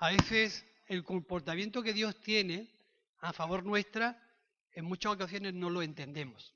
A 0.00 0.10
veces 0.10 0.64
el 0.86 1.02
comportamiento 1.02 1.82
que 1.82 1.92
Dios 1.92 2.20
tiene 2.20 2.70
a 3.18 3.32
favor 3.32 3.64
nuestra, 3.64 4.22
en 4.72 4.84
muchas 4.84 5.12
ocasiones 5.12 5.54
no 5.54 5.70
lo 5.70 5.82
entendemos. 5.82 6.54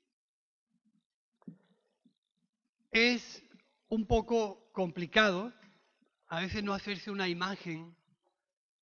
Es 2.91 3.43
un 3.89 4.07
poco 4.07 4.71
complicado 4.71 5.53
a 6.27 6.39
veces 6.39 6.63
no 6.63 6.73
hacerse 6.73 7.11
una 7.11 7.27
imagen 7.27 7.95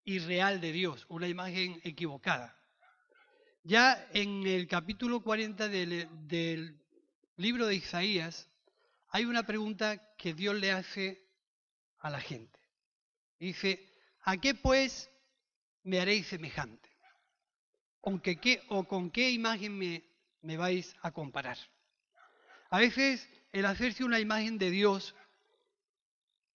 irreal 0.03 0.61
de 0.61 0.71
Dios, 0.71 1.05
una 1.09 1.27
imagen 1.27 1.81
equivocada. 1.83 2.55
Ya 3.63 4.07
en 4.13 4.45
el 4.45 4.67
capítulo 4.67 5.21
40 5.21 5.67
del, 5.69 6.07
del 6.27 6.79
libro 7.35 7.65
de 7.65 7.75
Isaías 7.75 8.47
hay 9.09 9.25
una 9.25 9.43
pregunta 9.43 10.15
que 10.17 10.33
Dios 10.33 10.55
le 10.55 10.71
hace 10.71 11.27
a 11.99 12.09
la 12.09 12.21
gente. 12.21 12.59
Dice, 13.39 13.90
¿a 14.23 14.37
qué 14.37 14.55
pues 14.55 15.09
me 15.83 15.99
haréis 15.99 16.27
semejante? 16.27 16.89
Aunque 18.03 18.37
qué, 18.37 18.61
¿O 18.69 18.83
con 18.83 19.09
qué 19.09 19.31
imagen 19.31 19.77
me, 19.77 20.03
me 20.41 20.57
vais 20.57 20.95
a 21.01 21.11
comparar? 21.11 21.57
A 22.69 22.79
veces 22.79 23.27
el 23.51 23.65
hacerse 23.65 24.03
una 24.03 24.19
imagen 24.19 24.57
de 24.57 24.71
Dios 24.71 25.15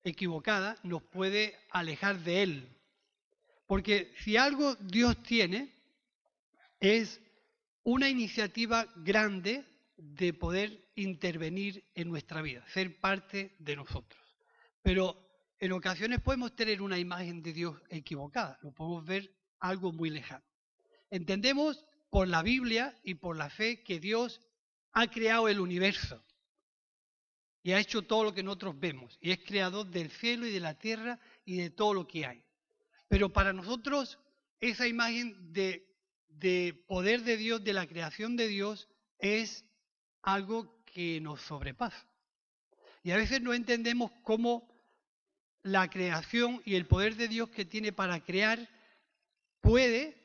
equivocada 0.03 0.77
nos 0.83 1.03
puede 1.03 1.59
alejar 1.71 2.19
de 2.21 2.43
Él. 2.43 2.69
Porque 3.67 4.12
si 4.21 4.37
algo 4.37 4.75
Dios 4.77 5.23
tiene 5.23 5.73
es 6.81 7.21
una 7.83 8.09
iniciativa 8.09 8.87
grande 8.97 9.65
de 9.97 10.33
poder 10.33 10.89
intervenir 10.95 11.85
en 11.95 12.09
nuestra 12.09 12.43
vida, 12.43 12.67
ser 12.69 12.99
parte 13.01 13.55
de 13.59 13.77
nosotros. 13.77 14.23
Pero 14.83 15.26
en 15.59 15.73
ocasiones 15.73 16.21
podemos 16.21 16.55
tener 16.55 16.83
una 16.83 16.99
imagen 16.99 17.43
de 17.43 17.53
Dios 17.53 17.81
equivocada, 17.89 18.59
lo 18.62 18.73
podemos 18.73 19.05
ver 19.05 19.33
algo 19.59 19.93
muy 19.93 20.11
lejano. 20.11 20.45
Entendemos 21.11 21.85
por 22.11 22.29
la 22.29 22.43
Biblia 22.43 22.95
y 23.03 23.15
por 23.15 23.37
la 23.37 23.49
fe 23.49 23.83
que 23.83 24.01
Dios 24.01 24.41
ha 24.93 25.09
creado 25.09 25.49
el 25.49 25.61
universo 25.61 26.23
y 27.62 27.73
ha 27.73 27.81
hecho 27.81 28.03
todo 28.03 28.25
lo 28.25 28.34
que 28.34 28.43
nosotros 28.43 28.79
vemos 28.79 29.19
y 29.21 29.31
es 29.31 29.39
creador 29.45 29.87
del 29.87 30.11
cielo 30.11 30.47
y 30.47 30.53
de 30.53 30.61
la 30.61 30.79
tierra 30.79 31.19
y 31.45 31.57
de 31.57 31.71
todo 31.71 31.95
lo 31.95 32.07
que 32.07 32.27
hay. 32.27 32.43
Pero 33.09 33.33
para 33.33 33.53
nosotros 33.53 34.19
esa 34.61 34.87
imagen 34.87 35.53
de, 35.53 35.87
de 36.29 36.84
poder 36.87 37.23
de 37.23 37.37
Dios, 37.37 37.62
de 37.62 37.73
la 37.73 37.87
creación 37.87 38.37
de 38.37 38.49
Dios, 38.49 38.89
es 39.19 39.65
algo 40.23 40.83
que 40.84 41.21
nos 41.21 41.41
sobrepasa. 41.43 42.07
Y 43.03 43.11
a 43.11 43.17
veces 43.17 43.41
no 43.41 43.55
entendemos 43.55 44.11
cómo 44.23 44.69
la 45.67 45.91
creación 45.91 46.62
y 46.64 46.77
el 46.77 46.86
poder 46.86 47.17
de 47.17 47.27
Dios 47.27 47.50
que 47.50 47.64
tiene 47.64 47.92
para 47.92 48.20
crear 48.20 48.69
puede, 49.61 50.17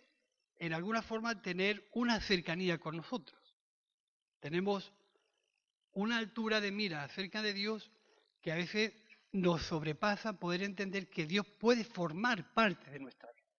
en 0.59 0.73
alguna 0.73 1.02
forma, 1.02 1.42
tener 1.42 1.89
una 1.94 2.22
cercanía 2.22 2.78
con 2.78 2.97
nosotros. 2.97 3.39
Tenemos 4.39 4.94
una 5.94 6.18
altura 6.18 6.62
de 6.62 6.72
mira 6.72 7.03
acerca 7.03 7.41
de 7.41 7.53
Dios 7.53 7.91
que 8.40 8.51
a 8.51 8.56
veces 8.56 8.94
nos 9.31 9.63
sobrepasa 9.63 10.34
poder 10.34 10.62
entender 10.62 11.09
que 11.09 11.25
Dios 11.25 11.47
puede 11.59 11.85
formar 11.85 12.53
parte 12.53 12.91
de 12.91 13.00
nuestra 13.00 13.31
vida. 13.31 13.50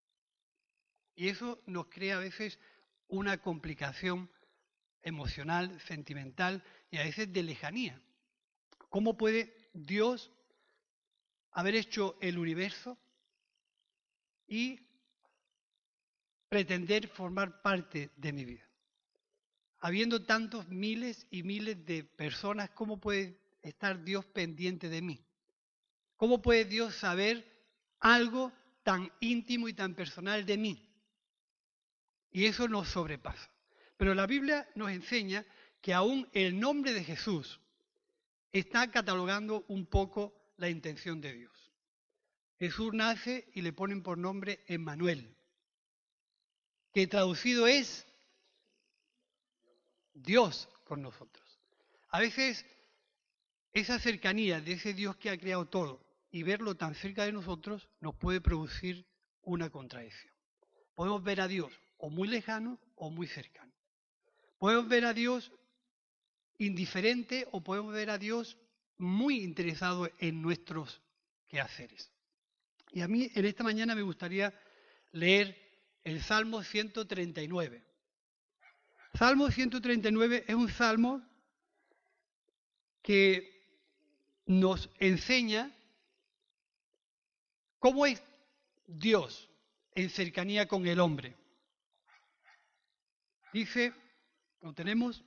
Y 1.15 1.27
eso 1.27 1.61
nos 1.65 1.87
crea 1.87 2.15
a 2.15 2.21
veces 2.21 2.59
una 3.09 3.39
complicación 3.39 4.31
emocional, 5.01 5.79
sentimental 5.81 6.63
y 6.89 6.97
a 6.97 7.03
veces 7.03 7.31
de 7.33 7.43
lejanía. 7.43 8.01
¿Cómo 8.89 9.17
puede 9.17 9.53
Dios 9.73 10.31
haber 11.53 11.75
hecho 11.75 12.17
el 12.21 12.37
universo 12.37 12.97
y 14.47 14.79
pretender 16.49 17.07
formar 17.07 17.61
parte 17.61 18.11
de 18.15 18.33
mi 18.33 18.45
vida? 18.45 18.67
Habiendo 19.79 20.23
tantos 20.23 20.67
miles 20.69 21.27
y 21.29 21.43
miles 21.43 21.85
de 21.85 22.03
personas, 22.03 22.69
¿cómo 22.71 22.99
puede 22.99 23.37
estar 23.61 24.03
Dios 24.03 24.25
pendiente 24.25 24.89
de 24.89 25.01
mí? 25.01 25.25
¿Cómo 26.15 26.41
puede 26.41 26.65
Dios 26.65 26.95
saber 26.95 27.45
algo 27.99 28.53
tan 28.83 29.11
íntimo 29.19 29.67
y 29.67 29.73
tan 29.73 29.93
personal 29.93 30.45
de 30.45 30.57
mí? 30.57 30.89
Y 32.31 32.45
eso 32.45 32.67
nos 32.67 32.89
sobrepasa. 32.89 33.49
Pero 33.97 34.15
la 34.15 34.25
Biblia 34.25 34.67
nos 34.75 34.89
enseña 34.89 35.45
que 35.81 35.93
aún 35.93 36.27
el 36.33 36.59
nombre 36.59 36.93
de 36.93 37.03
Jesús 37.03 37.59
está 38.51 38.89
catalogando 38.89 39.65
un 39.67 39.85
poco 39.85 40.33
la 40.57 40.69
intención 40.69 41.21
de 41.21 41.33
Dios. 41.33 41.71
Jesús 42.59 42.93
nace 42.93 43.49
y 43.53 43.61
le 43.61 43.73
ponen 43.73 44.03
por 44.03 44.17
nombre 44.17 44.63
Emmanuel, 44.67 45.35
que 46.93 47.07
traducido 47.07 47.67
es 47.67 48.05
Dios 50.13 50.69
con 50.83 51.01
nosotros. 51.01 51.59
A 52.09 52.19
veces 52.19 52.65
esa 53.73 53.99
cercanía 53.99 54.61
de 54.61 54.73
ese 54.73 54.93
Dios 54.93 55.15
que 55.17 55.29
ha 55.29 55.37
creado 55.37 55.65
todo 55.65 56.05
y 56.29 56.43
verlo 56.43 56.75
tan 56.75 56.95
cerca 56.95 57.25
de 57.25 57.31
nosotros 57.31 57.89
nos 57.99 58.15
puede 58.15 58.39
producir 58.39 59.05
una 59.41 59.69
contradicción. 59.69 60.33
Podemos 60.95 61.23
ver 61.23 61.41
a 61.41 61.47
Dios 61.47 61.73
o 61.97 62.09
muy 62.09 62.27
lejano 62.27 62.79
o 62.95 63.09
muy 63.09 63.27
cercano. 63.27 63.73
Podemos 64.59 64.87
ver 64.87 65.05
a 65.05 65.13
Dios 65.13 65.51
indiferente 66.57 67.47
o 67.51 67.61
podemos 67.61 67.93
ver 67.93 68.09
a 68.09 68.17
Dios 68.17 68.57
muy 68.97 69.43
interesado 69.43 70.09
en 70.19 70.41
nuestros 70.41 71.01
quehaceres. 71.47 72.11
Y 72.91 73.01
a 73.01 73.07
mí 73.07 73.29
en 73.33 73.45
esta 73.45 73.63
mañana 73.63 73.95
me 73.95 74.01
gustaría 74.01 74.53
leer 75.11 75.57
el 76.03 76.21
Salmo 76.21 76.63
139. 76.63 77.83
Salmo 79.13 79.49
139 79.49 80.45
es 80.47 80.55
un 80.55 80.69
salmo 80.69 81.21
que 83.01 83.53
nos 84.45 84.89
enseña 84.99 85.71
cómo 87.79 88.05
es 88.05 88.21
Dios 88.87 89.49
en 89.95 90.09
cercanía 90.09 90.67
con 90.67 90.87
el 90.87 90.99
hombre. 90.99 91.35
Dice, 93.51 93.93
lo 94.61 94.73
tenemos, 94.73 95.23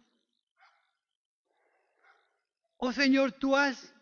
oh 2.79 2.93
Señor, 2.93 3.33
tú 3.33 3.57
has, 3.57 3.93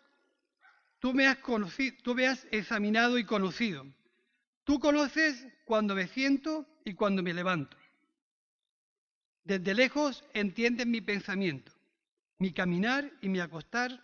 tú 0.98 1.12
me 1.12 1.26
has 1.26 1.38
conocido, 1.38 1.96
tú 2.02 2.14
me 2.14 2.26
has 2.26 2.46
examinado 2.50 3.18
y 3.18 3.24
conocido. 3.24 3.86
Tú 4.64 4.80
conoces 4.80 5.46
cuando 5.66 5.94
me 5.94 6.08
siento 6.08 6.66
y 6.84 6.94
cuando 6.94 7.22
me 7.22 7.34
levanto. 7.34 7.76
Desde 9.44 9.74
lejos 9.74 10.24
entiendes 10.32 10.86
mi 10.86 11.02
pensamiento, 11.02 11.72
mi 12.38 12.52
caminar 12.52 13.12
y 13.20 13.28
mi 13.28 13.40
acostar 13.40 14.02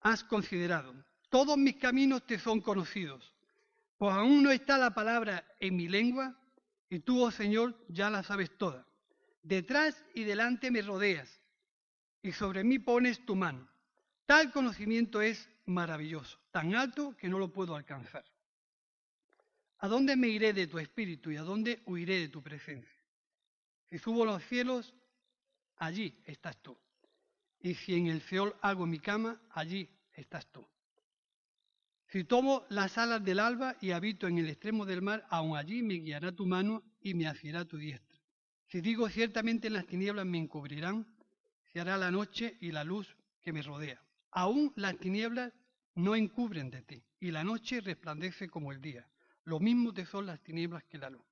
has 0.00 0.24
considerado. 0.24 0.94
Todos 1.28 1.58
mis 1.58 1.76
caminos 1.76 2.26
te 2.26 2.38
son 2.38 2.60
conocidos, 2.60 3.34
pues 3.98 4.14
aún 4.14 4.42
no 4.42 4.50
está 4.50 4.78
la 4.78 4.94
palabra 4.94 5.44
en 5.60 5.76
mi 5.76 5.88
lengua 5.88 6.34
y 6.88 7.00
tú, 7.00 7.22
oh 7.22 7.30
Señor, 7.30 7.76
ya 7.88 8.08
la 8.08 8.22
sabes 8.22 8.50
toda. 8.56 8.86
Detrás 9.42 10.04
y 10.14 10.24
delante 10.24 10.70
me 10.70 10.82
rodeas 10.82 11.39
y 12.22 12.32
sobre 12.32 12.64
mí 12.64 12.78
pones 12.78 13.24
tu 13.24 13.34
mano. 13.34 13.68
Tal 14.26 14.52
conocimiento 14.52 15.22
es 15.22 15.48
maravilloso, 15.66 16.38
tan 16.50 16.74
alto 16.74 17.16
que 17.16 17.28
no 17.28 17.38
lo 17.38 17.52
puedo 17.52 17.74
alcanzar. 17.74 18.24
¿A 19.78 19.88
dónde 19.88 20.14
me 20.16 20.28
iré 20.28 20.52
de 20.52 20.66
tu 20.66 20.78
espíritu 20.78 21.30
y 21.30 21.36
a 21.36 21.42
dónde 21.42 21.82
huiré 21.86 22.20
de 22.20 22.28
tu 22.28 22.42
presencia? 22.42 23.00
Si 23.88 23.98
subo 23.98 24.22
a 24.22 24.26
los 24.26 24.44
cielos, 24.44 24.94
allí 25.76 26.20
estás 26.26 26.60
tú. 26.62 26.78
Y 27.60 27.74
si 27.74 27.94
en 27.94 28.06
el 28.06 28.20
Seol 28.22 28.54
hago 28.60 28.86
mi 28.86 28.98
cama, 28.98 29.40
allí 29.50 29.88
estás 30.12 30.46
tú. 30.52 30.66
Si 32.08 32.24
tomo 32.24 32.64
las 32.68 32.98
alas 32.98 33.24
del 33.24 33.38
alba 33.38 33.76
y 33.80 33.92
habito 33.92 34.26
en 34.26 34.38
el 34.38 34.48
extremo 34.50 34.84
del 34.84 35.00
mar, 35.00 35.26
aun 35.30 35.56
allí 35.56 35.82
me 35.82 35.94
guiará 35.94 36.32
tu 36.32 36.44
mano 36.44 36.82
y 37.00 37.14
me 37.14 37.26
asirá 37.26 37.64
tu 37.64 37.78
diestra. 37.78 38.18
Si 38.66 38.80
digo 38.80 39.08
ciertamente 39.08 39.68
en 39.68 39.74
las 39.74 39.86
tinieblas 39.86 40.26
me 40.26 40.38
encubrirán, 40.38 41.06
se 41.72 41.80
hará 41.80 41.96
la 41.96 42.10
noche 42.10 42.56
y 42.60 42.72
la 42.72 42.84
luz 42.84 43.16
que 43.42 43.52
me 43.52 43.62
rodea. 43.62 44.02
Aún 44.32 44.72
las 44.76 44.98
tinieblas 44.98 45.52
no 45.94 46.14
encubren 46.14 46.70
de 46.70 46.82
ti, 46.82 47.04
y 47.20 47.30
la 47.30 47.44
noche 47.44 47.80
resplandece 47.80 48.48
como 48.48 48.72
el 48.72 48.80
día. 48.80 49.06
lo 49.44 49.58
mismo 49.58 49.92
te 49.92 50.06
son 50.06 50.26
las 50.26 50.40
tinieblas 50.42 50.84
que 50.84 50.98
la 50.98 51.10
luz. 51.10 51.24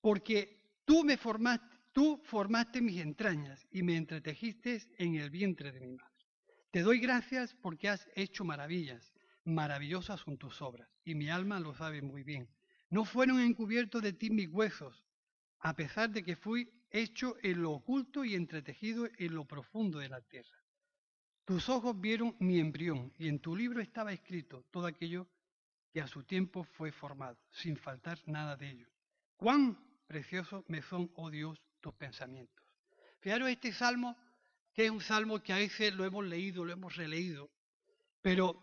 Porque 0.00 0.80
tú 0.84 1.04
me 1.04 1.16
formaste, 1.16 1.76
tú 1.92 2.22
formaste 2.24 2.80
mis 2.80 3.00
entrañas 3.00 3.66
y 3.70 3.82
me 3.82 3.96
entretejiste 3.96 4.80
en 4.98 5.16
el 5.16 5.28
vientre 5.28 5.72
de 5.72 5.80
mi 5.80 5.92
madre. 5.92 6.14
Te 6.70 6.82
doy 6.82 7.00
gracias 7.00 7.54
porque 7.54 7.88
has 7.88 8.08
hecho 8.14 8.44
maravillas, 8.44 9.12
maravillosas 9.44 10.20
son 10.20 10.38
tus 10.38 10.62
obras, 10.62 10.88
y 11.04 11.14
mi 11.14 11.28
alma 11.28 11.60
lo 11.60 11.74
sabe 11.74 12.00
muy 12.02 12.22
bien. 12.22 12.48
No 12.88 13.04
fueron 13.04 13.40
encubiertos 13.40 14.00
de 14.00 14.12
ti 14.12 14.30
mis 14.30 14.48
huesos, 14.48 15.04
a 15.58 15.74
pesar 15.74 16.10
de 16.10 16.22
que 16.22 16.36
fui 16.36 16.70
hecho 16.90 17.36
en 17.42 17.62
lo 17.62 17.72
oculto 17.72 18.24
y 18.24 18.34
entretejido 18.34 19.08
en 19.18 19.34
lo 19.34 19.44
profundo 19.44 19.98
de 19.98 20.08
la 20.08 20.20
tierra. 20.20 20.56
Tus 21.44 21.68
ojos 21.68 21.98
vieron 21.98 22.36
mi 22.40 22.58
embrión, 22.60 23.12
y 23.18 23.28
en 23.28 23.40
tu 23.40 23.56
libro 23.56 23.80
estaba 23.80 24.12
escrito 24.12 24.64
todo 24.70 24.86
aquello 24.86 25.26
que 25.92 26.00
a 26.00 26.06
su 26.06 26.22
tiempo 26.24 26.64
fue 26.64 26.92
formado, 26.92 27.38
sin 27.50 27.76
faltar 27.76 28.18
nada 28.26 28.56
de 28.56 28.70
ello. 28.70 28.88
Cuán 29.36 29.78
preciosos 30.06 30.64
me 30.68 30.82
son, 30.82 31.10
oh 31.14 31.30
Dios, 31.30 31.58
tus 31.80 31.94
pensamientos. 31.94 32.64
Fijaros 33.20 33.48
este 33.48 33.72
salmo, 33.72 34.16
que 34.74 34.84
es 34.84 34.90
un 34.90 35.00
salmo 35.00 35.42
que 35.42 35.52
a 35.52 35.56
veces 35.56 35.94
lo 35.94 36.04
hemos 36.04 36.24
leído, 36.24 36.64
lo 36.64 36.72
hemos 36.72 36.96
releído, 36.96 37.50
pero 38.20 38.62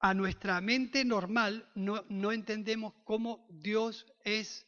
a 0.00 0.14
nuestra 0.14 0.60
mente 0.60 1.04
normal 1.04 1.70
no, 1.74 2.04
no 2.08 2.32
entendemos 2.32 2.94
cómo 3.04 3.46
Dios 3.50 4.06
es 4.24 4.66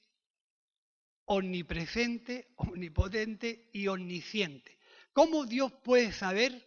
omnipresente, 1.28 2.48
omnipotente 2.56 3.68
y 3.72 3.86
omnisciente. 3.86 4.78
¿Cómo 5.12 5.44
Dios 5.46 5.72
puede 5.72 6.12
saber 6.12 6.66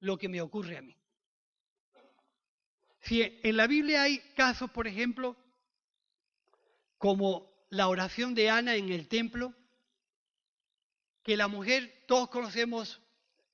lo 0.00 0.16
que 0.16 0.28
me 0.28 0.40
ocurre 0.40 0.78
a 0.78 0.82
mí? 0.82 0.96
Si 3.00 3.22
en 3.22 3.56
la 3.56 3.66
Biblia 3.66 4.02
hay 4.02 4.18
casos, 4.36 4.70
por 4.70 4.86
ejemplo, 4.86 5.36
como 6.98 7.50
la 7.70 7.88
oración 7.88 8.34
de 8.34 8.50
Ana 8.50 8.76
en 8.76 8.90
el 8.90 9.08
templo, 9.08 9.54
que 11.22 11.36
la 11.36 11.48
mujer, 11.48 12.04
todos 12.06 12.28
conocemos 12.28 13.00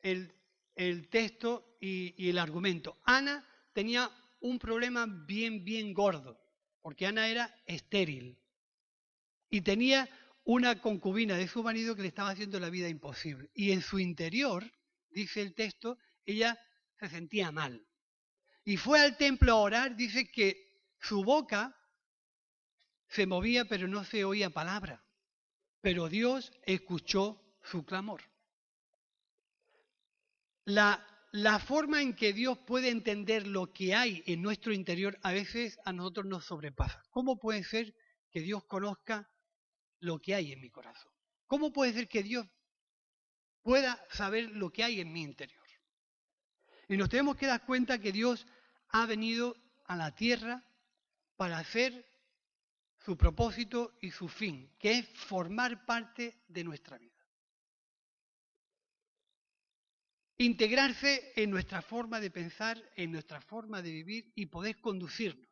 el, 0.03 0.33
texto 1.09 1.77
y, 1.81 2.15
y 2.23 2.29
el 2.29 2.39
argumento. 2.39 2.99
Ana 3.05 3.47
tenía 3.73 4.11
un 4.41 4.59
problema 4.59 5.07
bien, 5.07 5.65
bien 5.65 5.95
gordo, 5.95 6.39
porque 6.83 7.07
Ana 7.07 7.29
era 7.29 7.55
estéril 7.67 8.39
y 9.51 9.61
tenía 9.61 10.09
una 10.47 10.81
concubina 10.81 11.37
de 11.37 11.49
su 11.49 11.63
marido 11.63 11.97
que 11.97 12.03
le 12.03 12.09
estaba 12.09 12.31
haciendo 12.31 12.61
la 12.61 12.71
vida 12.71 12.89
imposible. 12.89 13.51
Y 13.53 13.73
en 13.73 13.83
su 13.83 13.99
interior, 13.99 14.65
dice 15.11 15.43
el 15.43 15.55
texto, 15.55 15.99
ella 16.25 16.57
se 17.01 17.09
sentía 17.09 17.51
mal. 17.51 17.85
Y 18.65 18.77
fue 18.77 19.01
al 19.01 19.17
templo 19.17 19.53
a 19.53 19.57
orar, 19.57 19.97
dice 19.97 20.31
que 20.31 20.85
su 21.01 21.25
boca 21.25 21.77
se 23.09 23.27
movía 23.27 23.65
pero 23.65 23.89
no 23.89 24.05
se 24.05 24.25
oía 24.25 24.51
palabra. 24.51 25.05
Pero 25.81 26.09
Dios 26.09 26.53
escuchó 26.63 27.43
su 27.63 27.85
clamor. 27.85 28.23
La, 30.65 31.05
la 31.33 31.59
forma 31.59 32.03
en 32.03 32.15
que 32.15 32.33
Dios 32.33 32.57
puede 32.59 32.91
entender 32.91 33.49
lo 33.49 33.73
que 33.73 33.97
hay 33.97 34.23
en 34.27 34.43
nuestro 34.43 34.73
interior 34.73 35.19
a 35.23 35.33
veces 35.33 35.81
a 35.85 35.93
nosotros 35.93 36.27
nos 36.27 36.45
sobrepasa. 36.45 37.03
¿Cómo 37.11 37.37
puede 37.37 37.65
ser 37.65 37.97
que 38.31 38.41
Dios 38.41 38.65
conozca 38.65 39.29
lo 40.01 40.19
que 40.19 40.35
hay 40.35 40.53
en 40.53 40.61
mi 40.61 40.71
corazón? 40.71 41.13
¿Cómo 41.47 41.73
puede 41.73 41.93
ser 41.93 42.09
que 42.09 42.23
Dios 42.23 42.47
pueda 43.63 44.05
saber 44.11 44.51
lo 44.51 44.71
que 44.71 44.85
hay 44.85 45.01
en 45.01 45.13
mi 45.13 45.23
interior? 45.23 45.67
Y 46.89 46.97
nos 46.97 47.09
tenemos 47.09 47.37
que 47.37 47.47
dar 47.47 47.65
cuenta 47.65 47.99
que 47.99 48.13
Dios 48.13 48.47
ha 48.91 49.07
venido 49.07 49.57
a 49.87 49.97
la 49.97 50.15
tierra 50.15 50.65
para 51.37 51.59
hacer 51.59 52.07
su 53.05 53.17
propósito 53.17 53.97
y 54.01 54.11
su 54.11 54.29
fin, 54.29 54.73
que 54.79 54.99
es 54.99 55.09
formar 55.09 55.85
parte 55.85 56.43
de 56.49 56.65
nuestra 56.65 56.99
vida. 56.99 57.13
Integrarse 60.39 61.33
en 61.35 61.51
nuestra 61.51 61.83
forma 61.83 62.21
de 62.21 62.31
pensar, 62.31 62.83
en 62.97 63.13
nuestra 63.13 63.41
forma 63.41 63.81
de 63.81 63.91
vivir 63.91 64.33
y 64.35 64.47
poder 64.47 64.81
conducirnos. 64.81 65.49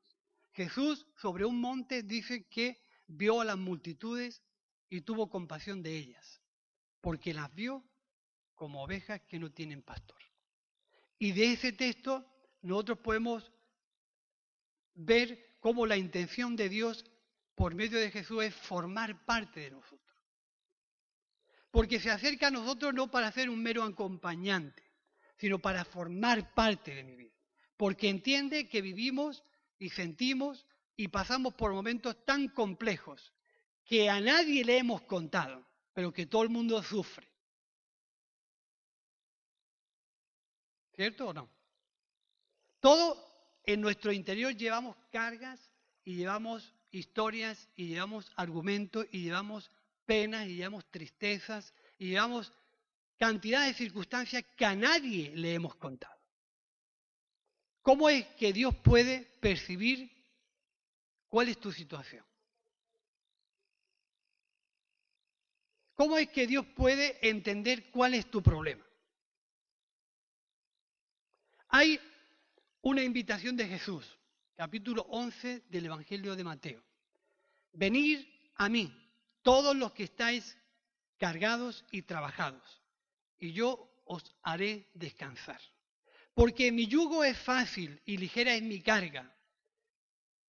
Jesús 0.52 1.06
sobre 1.16 1.44
un 1.44 1.60
monte 1.60 2.02
dice 2.02 2.46
que 2.48 2.83
vio 3.06 3.40
a 3.40 3.44
las 3.44 3.58
multitudes 3.58 4.42
y 4.88 5.02
tuvo 5.02 5.28
compasión 5.28 5.82
de 5.82 5.96
ellas, 5.96 6.40
porque 7.00 7.34
las 7.34 7.54
vio 7.54 7.84
como 8.54 8.82
ovejas 8.82 9.20
que 9.22 9.38
no 9.38 9.50
tienen 9.50 9.82
pastor. 9.82 10.20
Y 11.18 11.32
de 11.32 11.52
ese 11.52 11.72
texto 11.72 12.24
nosotros 12.62 12.98
podemos 12.98 13.52
ver 14.94 15.56
cómo 15.60 15.86
la 15.86 15.96
intención 15.96 16.56
de 16.56 16.68
Dios 16.68 17.04
por 17.54 17.74
medio 17.74 17.98
de 17.98 18.10
Jesús 18.10 18.44
es 18.44 18.54
formar 18.54 19.24
parte 19.24 19.60
de 19.60 19.70
nosotros. 19.70 20.00
Porque 21.70 21.98
se 21.98 22.10
acerca 22.10 22.48
a 22.48 22.52
nosotros 22.52 22.94
no 22.94 23.10
para 23.10 23.32
ser 23.32 23.50
un 23.50 23.62
mero 23.62 23.82
acompañante, 23.82 24.82
sino 25.36 25.58
para 25.58 25.84
formar 25.84 26.54
parte 26.54 26.94
de 26.94 27.02
mi 27.02 27.16
vida. 27.16 27.34
Porque 27.76 28.08
entiende 28.08 28.68
que 28.68 28.80
vivimos 28.80 29.42
y 29.78 29.90
sentimos 29.90 30.64
y 30.96 31.08
pasamos 31.08 31.54
por 31.54 31.72
momentos 31.72 32.24
tan 32.24 32.48
complejos 32.48 33.32
que 33.84 34.08
a 34.08 34.20
nadie 34.20 34.64
le 34.64 34.78
hemos 34.78 35.02
contado, 35.02 35.64
pero 35.92 36.12
que 36.12 36.26
todo 36.26 36.42
el 36.42 36.48
mundo 36.48 36.82
sufre. 36.82 37.28
¿Cierto 40.94 41.28
o 41.28 41.32
no? 41.32 41.48
Todo 42.80 43.16
en 43.64 43.80
nuestro 43.80 44.12
interior 44.12 44.54
llevamos 44.54 44.96
cargas 45.10 45.70
y 46.04 46.16
llevamos 46.16 46.72
historias 46.90 47.68
y 47.74 47.88
llevamos 47.88 48.30
argumentos 48.36 49.06
y 49.10 49.22
llevamos 49.22 49.70
penas 50.06 50.46
y 50.46 50.56
llevamos 50.56 50.88
tristezas 50.90 51.74
y 51.98 52.10
llevamos 52.10 52.52
cantidad 53.18 53.66
de 53.66 53.74
circunstancias 53.74 54.44
que 54.56 54.64
a 54.64 54.76
nadie 54.76 55.32
le 55.34 55.54
hemos 55.54 55.74
contado. 55.76 56.14
¿Cómo 57.82 58.08
es 58.08 58.26
que 58.36 58.52
Dios 58.52 58.74
puede 58.76 59.24
percibir 59.40 60.13
cuál 61.34 61.48
es 61.48 61.58
tu 61.58 61.72
situación? 61.72 62.24
¿Cómo 65.96 66.16
es 66.16 66.28
que 66.28 66.46
Dios 66.46 66.64
puede 66.76 67.28
entender 67.28 67.90
cuál 67.90 68.14
es 68.14 68.30
tu 68.30 68.40
problema? 68.40 68.86
Hay 71.70 71.98
una 72.82 73.02
invitación 73.02 73.56
de 73.56 73.66
Jesús, 73.66 74.06
capítulo 74.54 75.02
11 75.08 75.64
del 75.70 75.86
Evangelio 75.86 76.36
de 76.36 76.44
Mateo. 76.44 76.80
Venid 77.72 78.24
a 78.54 78.68
mí, 78.68 78.96
todos 79.42 79.74
los 79.74 79.90
que 79.90 80.04
estáis 80.04 80.56
cargados 81.18 81.84
y 81.90 82.02
trabajados, 82.02 82.80
y 83.40 83.52
yo 83.52 83.90
os 84.04 84.22
haré 84.44 84.88
descansar. 84.94 85.60
Porque 86.32 86.70
mi 86.70 86.86
yugo 86.86 87.24
es 87.24 87.36
fácil 87.36 88.00
y 88.04 88.18
ligera 88.18 88.54
es 88.54 88.62
mi 88.62 88.80
carga. 88.80 89.34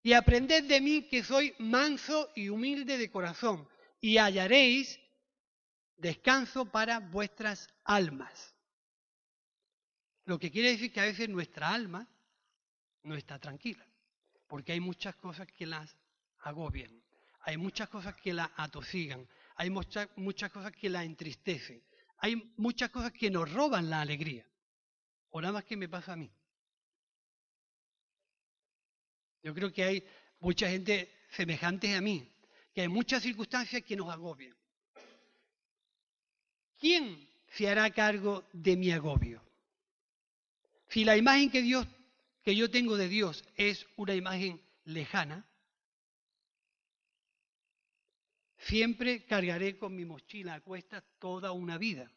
Y 0.05 0.13
aprended 0.13 0.65
de 0.65 0.81
mí 0.81 1.07
que 1.07 1.23
soy 1.23 1.55
manso 1.57 2.29
y 2.35 2.49
humilde 2.49 2.99
de 2.99 3.09
corazón, 3.09 3.67
y 3.99 4.19
hallaréis 4.19 4.99
descanso 5.97 6.65
para 6.65 6.99
vuestras 6.99 7.67
almas. 7.83 8.53
Lo 10.25 10.37
que 10.37 10.51
quiere 10.51 10.69
decir 10.69 10.93
que 10.93 10.99
a 10.99 11.05
veces 11.05 11.27
nuestra 11.27 11.73
alma 11.73 12.07
no 13.01 13.15
está 13.15 13.39
tranquila, 13.39 13.83
porque 14.45 14.73
hay 14.73 14.79
muchas 14.79 15.15
cosas 15.15 15.47
que 15.47 15.65
las 15.65 15.97
agobian, 16.37 17.03
hay 17.39 17.57
muchas 17.57 17.89
cosas 17.89 18.15
que 18.15 18.31
la 18.31 18.53
atosigan, 18.57 19.27
hay 19.55 19.71
muchas, 19.71 20.07
cosas 20.51 20.71
que 20.73 20.87
la 20.87 21.03
entristecen, 21.03 21.83
hay 22.19 22.53
muchas 22.57 22.91
cosas 22.91 23.11
que 23.11 23.31
nos 23.31 23.51
roban 23.51 23.89
la 23.89 24.01
alegría. 24.01 24.47
O 25.31 25.41
nada 25.41 25.53
más 25.53 25.65
que 25.65 25.75
me 25.75 25.89
pasa 25.89 26.13
a 26.13 26.15
mí. 26.15 26.31
Yo 29.45 29.53
creo 29.53 29.71
que 29.71 29.83
hay 29.83 30.03
mucha 30.39 30.67
gente 30.67 31.07
semejante 31.29 31.93
a 31.93 32.01
mí, 32.01 32.27
que 32.73 32.81
hay 32.81 32.87
muchas 32.87 33.21
circunstancias 33.21 33.83
que 33.83 33.95
nos 33.95 34.09
agobian. 34.09 34.57
¿Quién 36.79 37.29
se 37.51 37.69
hará 37.69 37.91
cargo 37.91 38.49
de 38.53 38.75
mi 38.75 38.89
agobio? 38.89 39.43
Si 40.89 41.05
la 41.05 41.15
imagen 41.15 41.51
que 41.51 41.61
Dios 41.61 41.87
que 42.41 42.55
yo 42.55 42.71
tengo 42.71 42.97
de 42.97 43.07
Dios 43.07 43.43
es 43.55 43.85
una 43.97 44.15
imagen 44.15 44.59
lejana, 44.83 45.45
siempre 48.57 49.25
cargaré 49.25 49.77
con 49.77 49.95
mi 49.95 50.05
mochila 50.05 50.55
a 50.55 50.61
cuestas 50.61 51.03
toda 51.19 51.51
una 51.51 51.77
vida. 51.77 52.11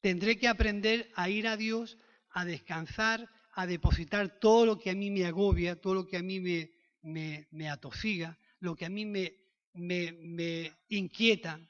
Tendré 0.00 0.38
que 0.38 0.48
aprender 0.48 1.10
a 1.14 1.28
ir 1.28 1.46
a 1.46 1.58
Dios, 1.58 1.98
a 2.30 2.46
descansar, 2.46 3.30
a 3.54 3.66
depositar 3.66 4.38
todo 4.38 4.66
lo 4.66 4.78
que 4.78 4.90
a 4.90 4.94
mí 4.94 5.10
me 5.10 5.24
agobia, 5.24 5.80
todo 5.80 5.94
lo 5.94 6.06
que 6.06 6.16
a 6.16 6.22
mí 6.22 6.40
me, 6.40 6.70
me, 7.02 7.68
atosiga, 7.68 8.38
lo 8.60 8.74
que 8.74 8.84
a 8.84 8.88
mí 8.88 9.04
me, 9.06 9.34
me 9.74 10.72
inquieta, 10.88 11.60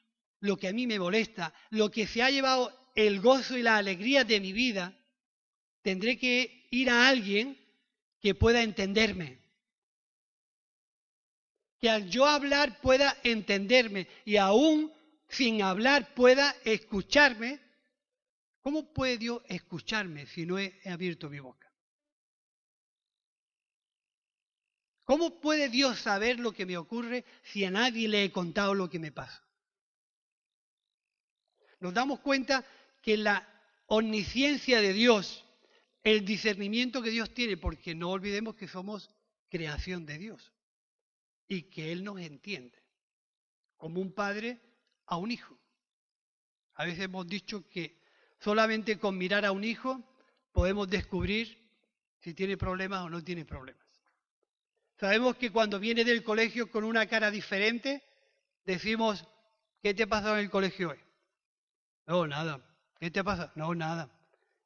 lo 0.41 0.57
que 0.57 0.69
a 0.69 0.73
mí 0.73 0.87
me 0.87 0.99
molesta, 0.99 1.53
lo 1.71 1.91
que 1.91 2.07
se 2.07 2.23
ha 2.23 2.31
llevado 2.31 2.91
el 2.95 3.21
gozo 3.21 3.57
y 3.57 3.63
la 3.63 3.77
alegría 3.77 4.25
de 4.25 4.41
mi 4.41 4.53
vida, 4.53 4.97
tendré 5.83 6.17
que 6.17 6.69
ir 6.71 6.89
a 6.91 7.09
alguien 7.09 7.59
que 8.21 8.35
pueda 8.35 8.63
entenderme, 8.63 9.39
que 11.79 11.91
al 11.91 12.09
yo 12.09 12.27
hablar 12.27 12.81
pueda 12.81 13.17
entenderme 13.23 14.09
y 14.25 14.37
aún 14.37 14.93
sin 15.29 15.61
hablar 15.61 16.15
pueda 16.15 16.57
escucharme, 16.65 17.61
¿cómo 18.63 18.93
puede 18.93 19.19
Dios 19.19 19.43
escucharme 19.49 20.27
si 20.27 20.47
no 20.47 20.59
he 20.59 20.81
abierto 20.87 21.29
mi 21.29 21.41
boca? 21.41 21.74
¿Cómo 25.05 25.39
puede 25.41 25.69
Dios 25.69 26.01
saber 26.01 26.41
lo 26.41 26.53
que 26.53 26.65
me 26.65 26.79
ocurre 26.79 27.25
si 27.43 27.65
a 27.65 27.71
nadie 27.71 28.09
le 28.09 28.25
he 28.25 28.33
contado 28.33 28.75
lo 28.75 28.89
que 28.89 28.99
me 28.99 29.13
pasa? 29.13 29.43
Nos 31.81 31.93
damos 31.93 32.21
cuenta 32.21 32.65
que 33.03 33.19
la 33.19 33.47
omnisciencia 33.87 34.81
de 34.81 34.95
Dios, 34.95 35.45
el 36.03 36.25
discernimiento 36.25 37.03
que 37.03 37.11
Dios 37.11 37.35
tiene, 37.35 37.59
porque 37.59 37.95
no 37.95 38.11
olvidemos 38.11 38.55
que 38.55 38.67
somos 38.67 39.11
creación 39.51 40.07
de 40.07 40.19
Dios 40.19 40.53
y 41.47 41.65
que 41.65 41.93
Él 41.93 42.03
nos 42.03 42.19
entiende, 42.21 42.83
como 43.77 44.01
un 44.01 44.13
padre 44.13 44.59
a 45.05 45.19
un 45.19 45.31
hijo. 45.31 45.59
A 46.77 46.87
veces 46.87 47.05
hemos 47.05 47.27
dicho 47.27 47.69
que 47.69 48.01
solamente 48.41 48.99
con 48.99 49.19
mirar 49.19 49.45
a 49.45 49.53
un 49.53 49.65
hijo 49.65 50.03
podemos 50.51 50.89
descubrir 50.89 51.59
si 52.21 52.33
tiene 52.33 52.57
problemas 52.57 53.03
o 53.03 53.11
no 53.11 53.23
tiene 53.23 53.45
problemas. 53.45 53.84
Sabemos 54.97 55.37
que 55.37 55.51
cuando 55.51 55.81
viene 55.81 56.05
del 56.05 56.23
colegio 56.23 56.71
con 56.71 56.85
una 56.85 57.07
cara 57.07 57.31
diferente, 57.31 58.03
decimos, 58.65 59.27
¿qué 59.83 59.93
te 59.95 60.07
pasado 60.07 60.35
en 60.35 60.45
el 60.45 60.51
colegio 60.51 60.91
hoy? 60.91 60.99
No, 62.07 62.27
nada. 62.27 62.61
¿Qué 62.99 63.11
te 63.11 63.25
pasa? 63.25 63.53
No, 63.57 63.75
nada. 63.75 64.11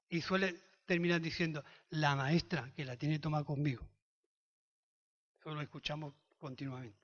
Y 0.09 0.21
suele 0.21 0.55
terminar 0.87 1.21
diciendo, 1.21 1.65
la 1.91 2.15
maestra 2.17 2.73
que 2.75 2.85
la 2.85 2.97
tiene 2.97 3.19
tomada 3.19 3.45
conmigo. 3.45 3.89
Eso 5.39 5.55
lo 5.55 5.61
escuchamos 5.61 6.15
continuamente. 6.39 6.99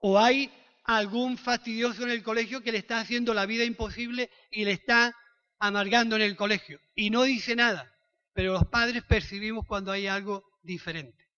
O 0.00 0.18
hay 0.18 0.52
algún 0.84 1.38
fastidioso 1.38 2.02
en 2.02 2.10
el 2.10 2.22
colegio 2.22 2.62
que 2.62 2.72
le 2.72 2.78
está 2.78 3.00
haciendo 3.00 3.34
la 3.34 3.46
vida 3.46 3.64
imposible 3.64 4.30
y 4.50 4.64
le 4.64 4.72
está 4.72 5.14
amargando 5.58 6.16
en 6.16 6.22
el 6.22 6.36
colegio. 6.36 6.80
Y 6.94 7.10
no 7.10 7.22
dice 7.22 7.54
nada, 7.54 7.92
pero 8.32 8.52
los 8.54 8.66
padres 8.66 9.04
percibimos 9.04 9.66
cuando 9.66 9.92
hay 9.92 10.06
algo 10.06 10.58
diferente. 10.62 11.29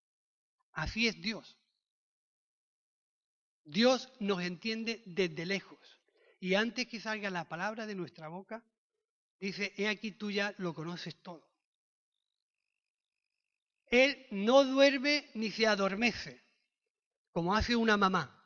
Así 0.72 1.08
es 1.08 1.20
Dios. 1.20 1.56
Dios 3.64 4.12
nos 4.20 4.42
entiende 4.42 5.02
desde 5.06 5.46
lejos. 5.46 6.00
Y 6.40 6.54
antes 6.54 6.88
que 6.88 7.00
salga 7.00 7.30
la 7.30 7.48
palabra 7.48 7.86
de 7.86 7.94
nuestra 7.94 8.28
boca, 8.28 8.64
dice, 9.38 9.72
he 9.76 9.88
aquí 9.88 10.12
tú 10.12 10.30
ya 10.30 10.54
lo 10.58 10.74
conoces 10.74 11.16
todo. 11.22 11.48
Él 13.86 14.26
no 14.30 14.64
duerme 14.64 15.30
ni 15.34 15.50
se 15.50 15.66
adormece, 15.66 16.42
como 17.30 17.54
hace 17.54 17.76
una 17.76 17.96
mamá. 17.96 18.38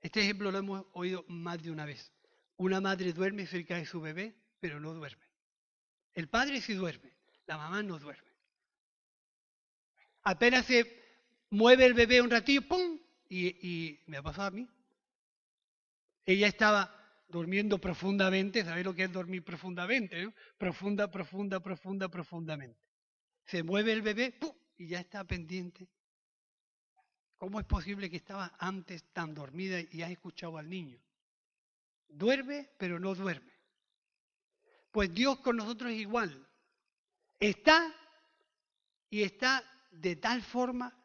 Este 0.00 0.20
ejemplo 0.20 0.50
lo 0.50 0.58
hemos 0.58 0.86
oído 0.92 1.24
más 1.28 1.62
de 1.62 1.70
una 1.70 1.84
vez. 1.84 2.12
Una 2.56 2.80
madre 2.80 3.12
duerme 3.12 3.46
cerca 3.46 3.76
de 3.76 3.86
su 3.86 4.00
bebé, 4.00 4.34
pero 4.58 4.80
no 4.80 4.92
duerme. 4.92 5.24
El 6.12 6.28
padre 6.28 6.60
sí 6.60 6.74
duerme, 6.74 7.14
la 7.46 7.56
mamá 7.56 7.82
no 7.82 7.98
duerme. 7.98 8.29
Apenas 10.22 10.66
se 10.66 11.00
mueve 11.50 11.86
el 11.86 11.94
bebé 11.94 12.20
un 12.20 12.30
ratillo, 12.30 12.62
¡pum! 12.62 12.98
Y, 13.28 14.00
me 14.06 14.16
ha 14.16 14.22
pasado 14.22 14.48
a 14.48 14.50
mí. 14.50 14.68
Ella 16.26 16.48
estaba 16.48 16.94
durmiendo 17.28 17.78
profundamente, 17.78 18.64
¿sabéis 18.64 18.84
lo 18.84 18.94
que 18.94 19.04
es 19.04 19.12
dormir 19.12 19.44
profundamente? 19.44 20.32
Profunda, 20.58 21.10
profunda, 21.10 21.60
profunda, 21.60 22.08
profundamente. 22.08 22.78
Se 23.46 23.62
mueve 23.62 23.92
el 23.92 24.02
bebé, 24.02 24.32
¡pum! 24.32 24.52
Y 24.78 24.88
ya 24.88 25.00
está 25.00 25.24
pendiente. 25.24 25.88
¿Cómo 27.38 27.58
es 27.58 27.66
posible 27.66 28.10
que 28.10 28.16
estaba 28.16 28.54
antes 28.58 29.04
tan 29.12 29.34
dormida 29.34 29.80
y 29.80 30.02
has 30.02 30.10
escuchado 30.10 30.58
al 30.58 30.68
niño? 30.68 31.00
Duerme, 32.08 32.70
pero 32.76 32.98
no 32.98 33.14
duerme. 33.14 33.52
Pues 34.90 35.14
Dios 35.14 35.38
con 35.40 35.56
nosotros 35.56 35.92
es 35.92 35.98
igual. 35.98 36.46
Está 37.38 37.94
y 39.08 39.22
está 39.22 39.64
de 39.90 40.16
tal 40.16 40.42
forma 40.42 40.96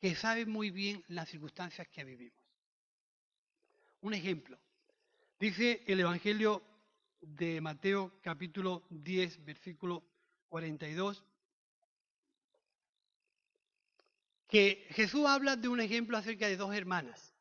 que 0.00 0.14
sabe 0.14 0.46
muy 0.46 0.70
bien 0.70 1.02
las 1.08 1.28
circunstancias 1.28 1.88
que 1.88 2.04
vivimos. 2.04 2.38
Un 4.00 4.14
ejemplo. 4.14 4.58
Dice 5.38 5.82
el 5.86 6.00
Evangelio 6.00 6.62
de 7.20 7.60
Mateo 7.60 8.20
capítulo 8.22 8.86
10, 8.90 9.44
versículo 9.44 10.04
42, 10.48 11.24
que 14.48 14.86
Jesús 14.90 15.26
habla 15.26 15.56
de 15.56 15.68
un 15.68 15.80
ejemplo 15.80 16.16
acerca 16.16 16.46
de 16.46 16.56
dos 16.56 16.74
hermanas. 16.74 17.34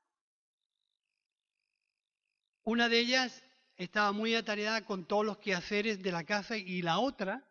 Una 2.64 2.90
de 2.90 3.00
ellas 3.00 3.44
estaba 3.78 4.12
muy 4.12 4.34
atareada 4.34 4.86
con 4.86 5.06
todos 5.06 5.26
los 5.26 5.38
quehaceres 5.38 6.02
de 6.02 6.12
la 6.12 6.24
casa 6.24 6.58
y 6.58 6.82
la 6.82 6.98
otra 6.98 7.48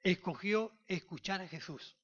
escogió 0.00 0.72
escuchar 0.86 1.40
a 1.40 1.48
Jesús. 1.48 1.97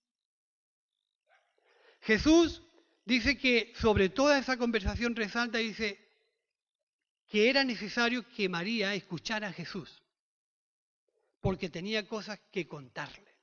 Jesús 2.04 2.62
dice 3.06 3.38
que 3.38 3.72
sobre 3.76 4.10
toda 4.10 4.38
esa 4.38 4.58
conversación 4.58 5.16
resalta 5.16 5.60
y 5.60 5.68
dice 5.68 5.98
que 7.26 7.48
era 7.48 7.64
necesario 7.64 8.28
que 8.28 8.48
María 8.48 8.94
escuchara 8.94 9.48
a 9.48 9.52
Jesús, 9.52 10.02
porque 11.40 11.70
tenía 11.70 12.06
cosas 12.06 12.38
que 12.52 12.68
contarle. 12.68 13.34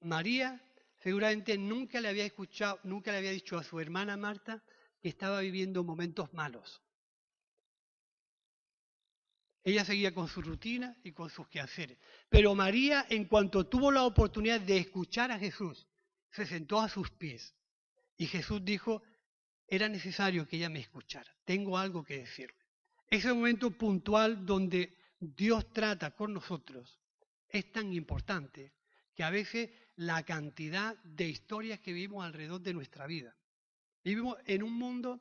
María 0.00 0.62
seguramente 1.02 1.58
nunca 1.58 2.00
le 2.00 2.08
había 2.08 2.24
escuchado, 2.24 2.80
nunca 2.84 3.12
le 3.12 3.18
había 3.18 3.32
dicho 3.32 3.58
a 3.58 3.64
su 3.64 3.78
hermana 3.80 4.16
Marta 4.16 4.62
que 5.02 5.10
estaba 5.10 5.40
viviendo 5.40 5.84
momentos 5.84 6.32
malos. 6.32 6.80
Ella 9.66 9.84
seguía 9.84 10.14
con 10.14 10.28
su 10.28 10.42
rutina 10.42 10.96
y 11.02 11.10
con 11.10 11.28
sus 11.28 11.48
quehaceres. 11.48 11.98
Pero 12.28 12.54
María, 12.54 13.04
en 13.10 13.24
cuanto 13.24 13.66
tuvo 13.66 13.90
la 13.90 14.04
oportunidad 14.04 14.60
de 14.60 14.76
escuchar 14.76 15.32
a 15.32 15.40
Jesús, 15.40 15.88
se 16.30 16.46
sentó 16.46 16.80
a 16.80 16.88
sus 16.88 17.10
pies. 17.10 17.52
Y 18.16 18.26
Jesús 18.26 18.64
dijo, 18.64 19.02
era 19.66 19.88
necesario 19.88 20.46
que 20.46 20.58
ella 20.58 20.68
me 20.68 20.78
escuchara. 20.78 21.28
Tengo 21.44 21.76
algo 21.76 22.04
que 22.04 22.18
decirle. 22.18 22.54
Ese 23.10 23.32
momento 23.32 23.72
puntual 23.72 24.46
donde 24.46 24.96
Dios 25.18 25.68
trata 25.72 26.12
con 26.12 26.32
nosotros 26.32 27.00
es 27.48 27.72
tan 27.72 27.92
importante 27.92 28.72
que 29.16 29.24
a 29.24 29.30
veces 29.30 29.68
la 29.96 30.22
cantidad 30.22 30.96
de 31.02 31.28
historias 31.28 31.80
que 31.80 31.92
vivimos 31.92 32.24
alrededor 32.24 32.60
de 32.60 32.72
nuestra 32.72 33.08
vida. 33.08 33.34
Vivimos 34.04 34.36
en 34.46 34.62
un 34.62 34.74
mundo 34.74 35.20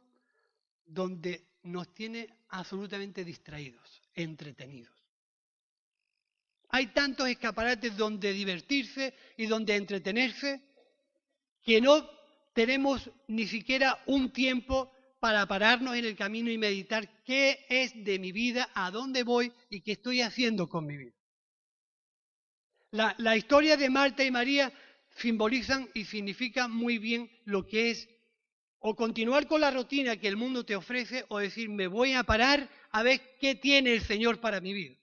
donde 0.85 1.47
nos 1.63 1.91
tiene 1.95 2.29
absolutamente 2.49 3.25
distraídos, 3.25 4.04
entretenidos. 4.15 4.93
Hay 6.69 6.87
tantos 6.87 7.29
escaparates 7.29 7.95
donde 7.95 8.33
divertirse 8.33 9.13
y 9.37 9.45
donde 9.45 9.75
entretenerse 9.75 10.61
que 11.63 11.79
no 11.79 12.09
tenemos 12.53 13.09
ni 13.27 13.47
siquiera 13.47 14.01
un 14.07 14.31
tiempo 14.31 14.91
para 15.19 15.45
pararnos 15.47 15.95
en 15.95 16.05
el 16.05 16.15
camino 16.15 16.51
y 16.51 16.57
meditar 16.57 17.23
qué 17.23 17.65
es 17.69 17.91
de 18.03 18.19
mi 18.19 18.31
vida, 18.31 18.69
a 18.73 18.91
dónde 18.91 19.23
voy 19.23 19.51
y 19.69 19.81
qué 19.81 19.93
estoy 19.93 20.21
haciendo 20.21 20.69
con 20.69 20.85
mi 20.85 20.97
vida. 20.97 21.15
La, 22.91 23.35
historia 23.35 23.75
de 23.75 23.89
Marta 23.89 24.23
y 24.23 24.31
María 24.31 24.71
simbolizan 25.17 25.89
y 25.93 26.05
significan 26.05 26.71
muy 26.71 26.97
bien 26.97 27.29
lo 27.43 27.65
que 27.65 27.91
es 27.91 28.07
o 28.87 28.95
continuar 28.95 29.47
con 29.47 29.61
la 29.61 29.71
rutina 29.71 30.15
que 30.15 30.27
el 30.27 30.37
mundo 30.37 30.63
te 30.63 30.75
ofrece 30.75 31.25
o 31.29 31.39
decir, 31.39 31.69
me 31.69 31.87
voy 31.87 32.13
a 32.13 32.23
parar 32.23 32.69
a 32.91 33.01
ver 33.01 33.35
qué 33.39 33.55
tiene 33.55 33.93
el 33.93 34.01
Señor 34.03 34.39
para 34.39 34.61
mi 34.61 34.73
vida. 34.73 34.95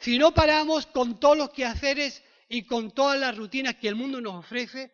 Si 0.00 0.18
no 0.18 0.34
paramos 0.34 0.86
con 0.86 1.20
todos 1.20 1.38
los 1.38 1.50
quehaceres 1.50 2.24
y 2.48 2.64
con 2.64 2.90
todas 2.90 3.20
las 3.20 3.36
rutinas 3.36 3.76
que 3.76 3.86
el 3.86 3.94
mundo 3.94 4.20
nos 4.20 4.34
ofrece, 4.34 4.92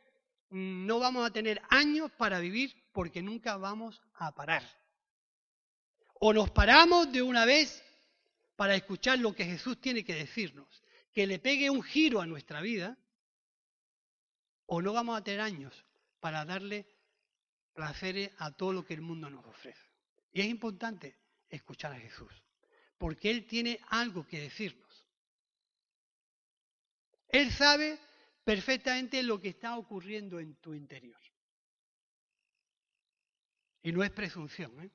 no 0.50 0.98
vamos 0.98 1.26
a 1.26 1.32
tener 1.32 1.62
años 1.70 2.10
para 2.12 2.40
vivir 2.40 2.76
porque 2.92 3.22
nunca 3.22 3.56
vamos 3.56 4.02
a 4.16 4.34
parar. 4.34 4.62
O 6.12 6.34
nos 6.34 6.50
paramos 6.50 7.10
de 7.10 7.22
una 7.22 7.46
vez 7.46 7.82
para 8.54 8.74
escuchar 8.74 9.18
lo 9.18 9.34
que 9.34 9.46
Jesús 9.46 9.80
tiene 9.80 10.04
que 10.04 10.14
decirnos, 10.14 10.82
que 11.14 11.26
le 11.26 11.38
pegue 11.38 11.70
un 11.70 11.82
giro 11.82 12.20
a 12.20 12.26
nuestra 12.26 12.60
vida, 12.60 12.98
o 14.72 14.80
no 14.80 14.92
vamos 14.92 15.18
a 15.18 15.24
tener 15.24 15.40
años 15.40 15.84
para 16.20 16.44
darle 16.44 16.86
placeres 17.72 18.30
a 18.38 18.52
todo 18.52 18.72
lo 18.72 18.84
que 18.84 18.94
el 18.94 19.00
mundo 19.00 19.28
nos 19.28 19.44
ofrece. 19.44 19.84
Y 20.32 20.42
es 20.42 20.46
importante 20.46 21.18
escuchar 21.48 21.92
a 21.92 21.98
Jesús, 21.98 22.32
porque 22.96 23.32
Él 23.32 23.48
tiene 23.48 23.80
algo 23.88 24.24
que 24.24 24.42
decirnos. 24.42 25.06
Él 27.26 27.50
sabe 27.50 27.98
perfectamente 28.44 29.24
lo 29.24 29.40
que 29.40 29.48
está 29.48 29.76
ocurriendo 29.76 30.38
en 30.38 30.54
tu 30.56 30.72
interior. 30.72 31.20
Y 33.82 33.90
no 33.90 34.04
es 34.04 34.10
presunción. 34.12 34.84
¿eh? 34.84 34.90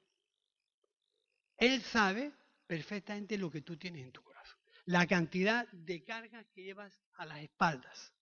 Él 1.58 1.82
sabe 1.82 2.32
perfectamente 2.65 3.38
lo 3.38 3.51
que 3.51 3.62
tú 3.62 3.75
tienes 3.75 4.05
en 4.05 4.13
tu 4.13 4.24
corazón. 4.24 4.58
la 4.86 5.05
cantidad 5.05 5.67
de 5.72 6.01
cargas 6.05 6.46
que 6.53 6.63
llevas 6.63 6.94
a 7.15 7.25
las 7.25 7.39
espaldas, 7.39 8.14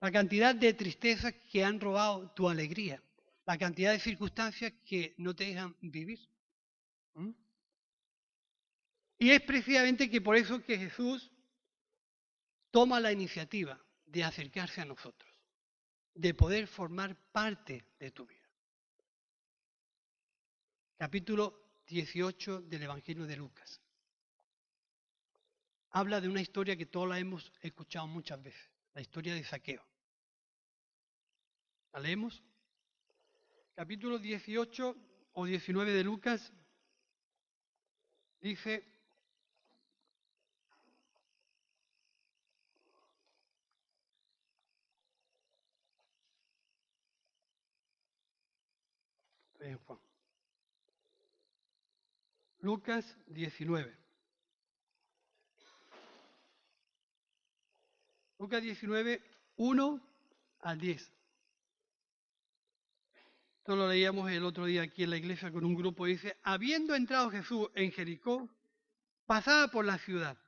la 0.00 0.10
cantidad 0.10 0.54
de 0.54 0.72
tristezas 0.74 1.34
que 1.50 1.64
han 1.64 1.80
robado 1.80 2.30
tu 2.30 2.48
alegría, 2.48 3.02
la 3.46 3.58
cantidad 3.58 3.92
de 3.92 4.00
circunstancias 4.00 4.72
que 4.84 5.14
no 5.18 5.34
te 5.34 5.44
dejan 5.44 5.76
vivir. 5.80 6.20
¿Mm? 7.14 7.30
Y 9.18 9.30
es 9.30 9.42
precisamente 9.42 10.08
que 10.08 10.20
por 10.20 10.36
eso 10.36 10.62
que 10.62 10.78
Jesús 10.78 11.30
toma 12.70 13.00
la 13.00 13.12
iniciativa 13.12 13.78
de 14.06 14.24
acercarse 14.24 14.80
a 14.80 14.86
nosotros, 14.86 15.30
de 16.14 16.32
poder 16.32 16.66
formar 16.66 17.14
parte 17.30 17.84
de 17.98 18.10
tu 18.10 18.26
vida. 18.26 18.48
Capítulo 20.96 21.82
18 21.86 22.62
del 22.62 22.82
Evangelio 22.82 23.26
de 23.26 23.36
Lucas. 23.36 23.80
Habla 25.90 26.20
de 26.20 26.28
una 26.28 26.40
historia 26.40 26.76
que 26.76 26.86
todos 26.86 27.08
la 27.08 27.18
hemos 27.18 27.52
escuchado 27.60 28.06
muchas 28.06 28.42
veces, 28.42 28.70
la 28.94 29.00
historia 29.00 29.34
de 29.34 29.44
Saqueo. 29.44 29.84
¿La 31.92 32.00
leemos? 32.00 32.42
Capítulo 33.74 34.18
18 34.18 34.96
o 35.32 35.44
19 35.44 35.92
de 35.92 36.04
Lucas 36.04 36.52
dice, 38.40 38.90
Lucas 52.60 53.16
19. 53.26 53.99
Lucas 58.40 58.62
19, 58.62 59.22
1 59.56 60.00
al 60.60 60.78
10. 60.80 61.12
Esto 63.58 63.76
lo 63.76 63.86
leíamos 63.86 64.30
el 64.30 64.46
otro 64.46 64.64
día 64.64 64.80
aquí 64.80 65.02
en 65.02 65.10
la 65.10 65.18
iglesia 65.18 65.52
con 65.52 65.62
un 65.62 65.74
grupo. 65.74 66.06
Dice, 66.06 66.38
habiendo 66.42 66.94
entrado 66.94 67.30
Jesús 67.30 67.68
en 67.74 67.92
Jericó, 67.92 68.48
pasaba 69.26 69.68
por 69.68 69.84
la 69.84 69.98
ciudad. 69.98 70.38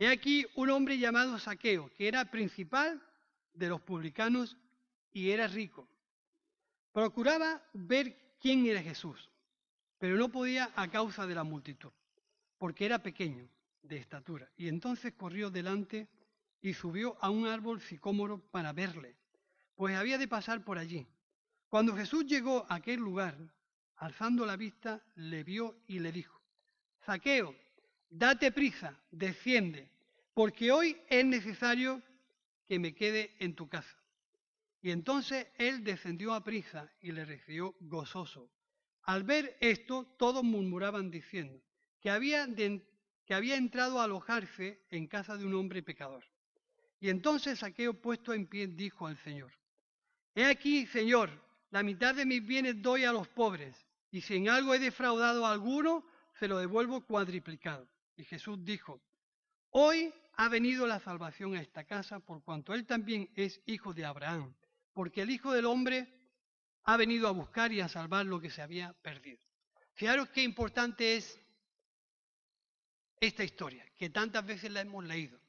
He 0.00 0.08
aquí 0.08 0.46
un 0.56 0.68
hombre 0.70 0.98
llamado 0.98 1.38
Saqueo, 1.38 1.92
que 1.94 2.08
era 2.08 2.28
principal 2.28 3.00
de 3.54 3.68
los 3.68 3.80
publicanos 3.82 4.56
y 5.12 5.30
era 5.30 5.46
rico. 5.46 5.88
Procuraba 6.90 7.62
ver 7.72 8.34
quién 8.40 8.66
era 8.66 8.82
Jesús, 8.82 9.30
pero 9.98 10.16
no 10.16 10.28
podía 10.28 10.72
a 10.74 10.90
causa 10.90 11.24
de 11.24 11.36
la 11.36 11.44
multitud, 11.44 11.92
porque 12.58 12.84
era 12.84 12.98
pequeño 13.00 13.48
de 13.80 13.96
estatura. 13.96 14.50
Y 14.56 14.66
entonces 14.66 15.12
corrió 15.12 15.50
delante 15.50 16.08
y 16.60 16.74
subió 16.74 17.16
a 17.20 17.30
un 17.30 17.46
árbol 17.46 17.80
sicómoro 17.80 18.38
para 18.50 18.72
verle, 18.72 19.16
pues 19.74 19.96
había 19.96 20.18
de 20.18 20.28
pasar 20.28 20.64
por 20.64 20.78
allí. 20.78 21.06
Cuando 21.68 21.94
Jesús 21.96 22.26
llegó 22.26 22.66
a 22.68 22.76
aquel 22.76 23.00
lugar, 23.00 23.36
alzando 23.96 24.46
la 24.46 24.56
vista, 24.56 25.02
le 25.14 25.44
vio 25.44 25.76
y 25.86 25.98
le 25.98 26.12
dijo, 26.12 26.40
Zaqueo, 27.04 27.54
date 28.08 28.52
prisa, 28.52 28.98
desciende, 29.10 29.90
porque 30.34 30.72
hoy 30.72 30.96
es 31.08 31.24
necesario 31.24 32.02
que 32.66 32.78
me 32.78 32.94
quede 32.94 33.34
en 33.38 33.54
tu 33.54 33.68
casa. 33.68 33.96
Y 34.82 34.90
entonces 34.90 35.48
él 35.58 35.82
descendió 35.82 36.34
a 36.34 36.44
prisa 36.44 36.92
y 37.00 37.12
le 37.12 37.24
recibió 37.24 37.74
gozoso. 37.80 38.50
Al 39.02 39.22
ver 39.22 39.56
esto, 39.60 40.04
todos 40.18 40.42
murmuraban 40.44 41.10
diciendo 41.10 41.60
que 42.00 42.10
había, 42.10 42.46
que 42.54 43.34
había 43.34 43.56
entrado 43.56 44.00
a 44.00 44.04
alojarse 44.04 44.84
en 44.90 45.06
casa 45.06 45.36
de 45.36 45.44
un 45.44 45.54
hombre 45.54 45.82
pecador. 45.82 46.24
Y 47.00 47.10
entonces 47.10 47.58
Saqueo 47.58 47.94
puesto 47.94 48.32
en 48.32 48.46
pie 48.46 48.66
dijo 48.66 49.06
al 49.06 49.16
Señor, 49.18 49.52
He 50.34 50.44
aquí, 50.44 50.86
Señor, 50.86 51.30
la 51.70 51.82
mitad 51.82 52.14
de 52.14 52.26
mis 52.26 52.46
bienes 52.46 52.80
doy 52.80 53.04
a 53.04 53.12
los 53.12 53.28
pobres, 53.28 53.76
y 54.10 54.20
si 54.20 54.36
en 54.36 54.48
algo 54.48 54.74
he 54.74 54.78
defraudado 54.78 55.46
a 55.46 55.52
alguno, 55.52 56.04
se 56.38 56.48
lo 56.48 56.58
devuelvo 56.58 57.04
cuadriplicado. 57.04 57.88
Y 58.16 58.24
Jesús 58.24 58.64
dijo, 58.64 59.00
Hoy 59.70 60.12
ha 60.34 60.48
venido 60.48 60.86
la 60.86 61.00
salvación 61.00 61.54
a 61.54 61.62
esta 61.62 61.84
casa, 61.84 62.20
por 62.20 62.42
cuanto 62.42 62.74
él 62.74 62.86
también 62.86 63.30
es 63.34 63.60
hijo 63.66 63.94
de 63.94 64.04
Abraham, 64.04 64.54
porque 64.92 65.22
el 65.22 65.30
Hijo 65.30 65.52
del 65.52 65.66
Hombre 65.66 66.12
ha 66.84 66.96
venido 66.96 67.28
a 67.28 67.32
buscar 67.32 67.72
y 67.72 67.80
a 67.80 67.88
salvar 67.88 68.26
lo 68.26 68.40
que 68.40 68.50
se 68.50 68.62
había 68.62 68.92
perdido. 68.94 69.40
Fijaros 69.94 70.28
qué 70.30 70.42
importante 70.42 71.16
es 71.16 71.40
esta 73.18 73.44
historia, 73.44 73.84
que 73.98 74.10
tantas 74.10 74.44
veces 74.44 74.70
la 74.70 74.82
hemos 74.82 75.04
leído. 75.04 75.40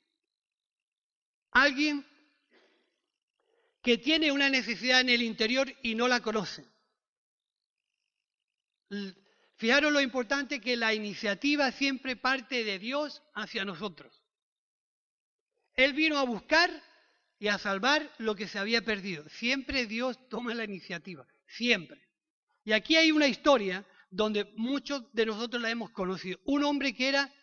Alguien 1.58 2.06
que 3.82 3.98
tiene 3.98 4.32
una 4.32 4.48
necesidad 4.48 5.02
en 5.02 5.10
el 5.10 5.24
interior 5.24 5.74
y 5.82 5.96
no 5.96 6.08
la 6.08 6.20
conoce. 6.20 6.64
Fijaros 9.56 9.92
lo 9.92 10.00
importante 10.00 10.62
que 10.62 10.78
la 10.78 10.94
iniciativa 10.94 11.72
siempre 11.72 12.16
parte 12.16 12.64
de 12.64 12.78
Dios 12.78 13.24
hacia 13.34 13.66
nosotros. 13.66 14.24
Él 15.74 15.94
vino 15.94 16.20
a 16.20 16.26
buscar 16.26 16.70
y 17.40 17.48
a 17.48 17.58
salvar 17.58 18.08
lo 18.20 18.36
que 18.36 18.48
se 18.48 18.60
había 18.60 18.86
perdido. 18.86 19.28
Siempre 19.30 19.88
Dios 19.88 20.30
toma 20.30 20.54
la 20.54 20.64
iniciativa, 20.64 21.26
siempre. 21.48 22.00
Y 22.66 22.74
aquí 22.74 22.98
hay 22.98 23.12
una 23.12 23.28
historia 23.28 23.84
donde 24.12 24.44
muchos 24.58 25.12
de 25.12 25.26
nosotros 25.26 25.60
la 25.60 25.72
hemos 25.72 25.90
conocido. 25.90 26.40
Un 26.46 26.64
hombre 26.66 26.94
que 26.94 27.10
era 27.10 27.34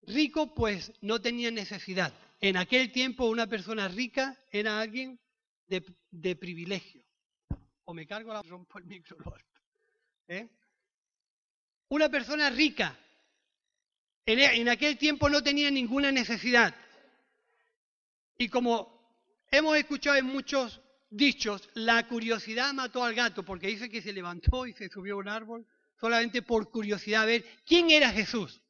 rico, 0.00 0.54
pues 0.54 0.92
no 1.02 1.20
tenía 1.20 1.50
necesidad. 1.50 2.14
En 2.40 2.56
aquel 2.56 2.92
tiempo 2.92 3.26
una 3.26 3.46
persona 3.46 3.88
rica 3.88 4.38
era 4.50 4.80
alguien 4.80 5.18
de, 5.66 6.36
privilegio. 6.36 7.02
O 7.84 7.94
me 7.94 8.06
cargo 8.06 8.32
la 8.32 8.42
rompo 8.42 8.78
el 8.78 8.84
micro. 8.84 9.16
¿eh? 10.28 10.48
Una 11.88 12.08
persona 12.08 12.50
rica 12.50 12.96
en, 14.24 14.38
en 14.38 14.68
aquel 14.68 14.98
tiempo 14.98 15.28
no 15.28 15.42
tenía 15.42 15.70
ninguna 15.70 16.12
necesidad. 16.12 16.74
Y 18.36 18.48
como 18.48 19.16
hemos 19.50 19.76
escuchado 19.76 20.16
en 20.16 20.26
muchos 20.26 20.80
dichos, 21.10 21.68
la 21.74 22.06
curiosidad 22.06 22.72
mató 22.72 23.02
al 23.02 23.14
gato, 23.14 23.42
porque 23.42 23.66
dice 23.66 23.88
que 23.88 24.02
se 24.02 24.12
levantó 24.12 24.66
y 24.66 24.74
se 24.74 24.88
subió 24.88 25.14
a 25.14 25.18
un 25.18 25.28
árbol 25.28 25.66
solamente 25.98 26.42
por 26.42 26.70
curiosidad 26.70 27.22
a 27.22 27.26
ver 27.26 27.44
quién 27.66 27.90
era 27.90 28.10
Jesús. 28.10 28.60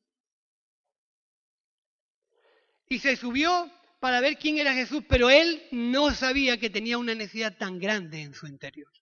Y 2.89 2.99
se 2.99 3.17
subió 3.17 3.71
para 4.01 4.21
ver 4.21 4.39
quién 4.39 4.59
era 4.59 4.75
Jesús, 4.75 5.05
pero 5.09 5.31
él 5.31 5.63
no 5.73 6.13
sabía 6.13 6.59
que 6.59 6.71
tenía 6.71 6.99
una 6.99 7.15
necesidad 7.15 7.57
tan 7.57 7.79
grande 7.79 8.23
en 8.23 8.35
su 8.35 8.47
interior, 8.47 8.93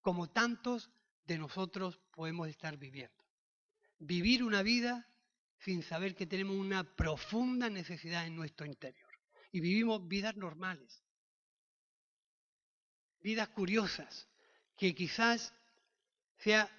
como 0.00 0.28
tantos 0.28 0.90
de 1.24 1.38
nosotros 1.38 2.00
podemos 2.12 2.48
estar 2.48 2.76
viviendo. 2.76 3.14
Vivir 3.98 4.42
una 4.42 4.62
vida 4.62 5.06
sin 5.58 5.82
saber 5.82 6.14
que 6.14 6.26
tenemos 6.26 6.56
una 6.56 6.84
profunda 6.84 7.68
necesidad 7.68 8.26
en 8.26 8.36
nuestro 8.36 8.66
interior. 8.66 9.08
Y 9.50 9.60
vivimos 9.60 10.06
vidas 10.06 10.36
normales, 10.36 11.02
vidas 13.20 13.48
curiosas, 13.48 14.28
que 14.76 14.94
quizás 14.94 15.54
sea 16.36 16.70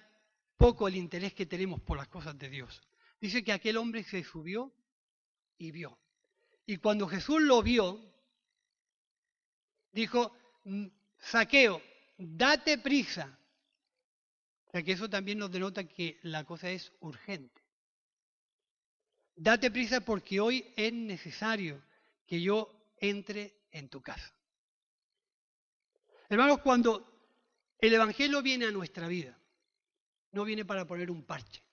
poco 0.56 0.88
el 0.88 0.96
interés 0.96 1.34
que 1.34 1.46
tenemos 1.46 1.80
por 1.80 1.96
las 1.96 2.08
cosas 2.08 2.38
de 2.38 2.48
Dios. 2.48 2.82
Dice 3.20 3.42
que 3.44 3.52
aquel 3.52 3.76
hombre 3.76 4.04
se 4.04 4.22
subió 4.24 4.72
y 5.58 5.70
vio. 5.72 5.98
Y 6.70 6.76
cuando 6.76 7.08
Jesús 7.08 7.42
lo 7.42 7.64
vio, 7.64 8.00
dijo, 9.90 10.32
mm, 10.62 10.86
saqueo, 11.18 11.82
date 12.16 12.78
prisa. 12.78 13.36
O 14.72 14.78
que 14.84 14.92
eso 14.92 15.10
también 15.10 15.38
nos 15.38 15.50
denota 15.50 15.82
que 15.82 16.20
la 16.22 16.44
cosa 16.44 16.70
es 16.70 16.92
urgente. 17.00 17.60
Date 19.34 19.72
prisa 19.72 20.00
porque 20.02 20.38
hoy 20.38 20.72
es 20.76 20.92
necesario 20.92 21.82
que 22.24 22.40
yo 22.40 22.70
entre 22.98 23.52
en 23.72 23.88
tu 23.88 24.00
casa. 24.00 24.32
Hermanos, 26.28 26.60
cuando 26.60 27.04
el 27.80 27.94
Evangelio 27.94 28.42
viene 28.42 28.66
a 28.66 28.70
nuestra 28.70 29.08
vida, 29.08 29.36
no 30.30 30.44
viene 30.44 30.64
para 30.64 30.86
poner 30.86 31.10
un 31.10 31.24
parche. 31.24 31.64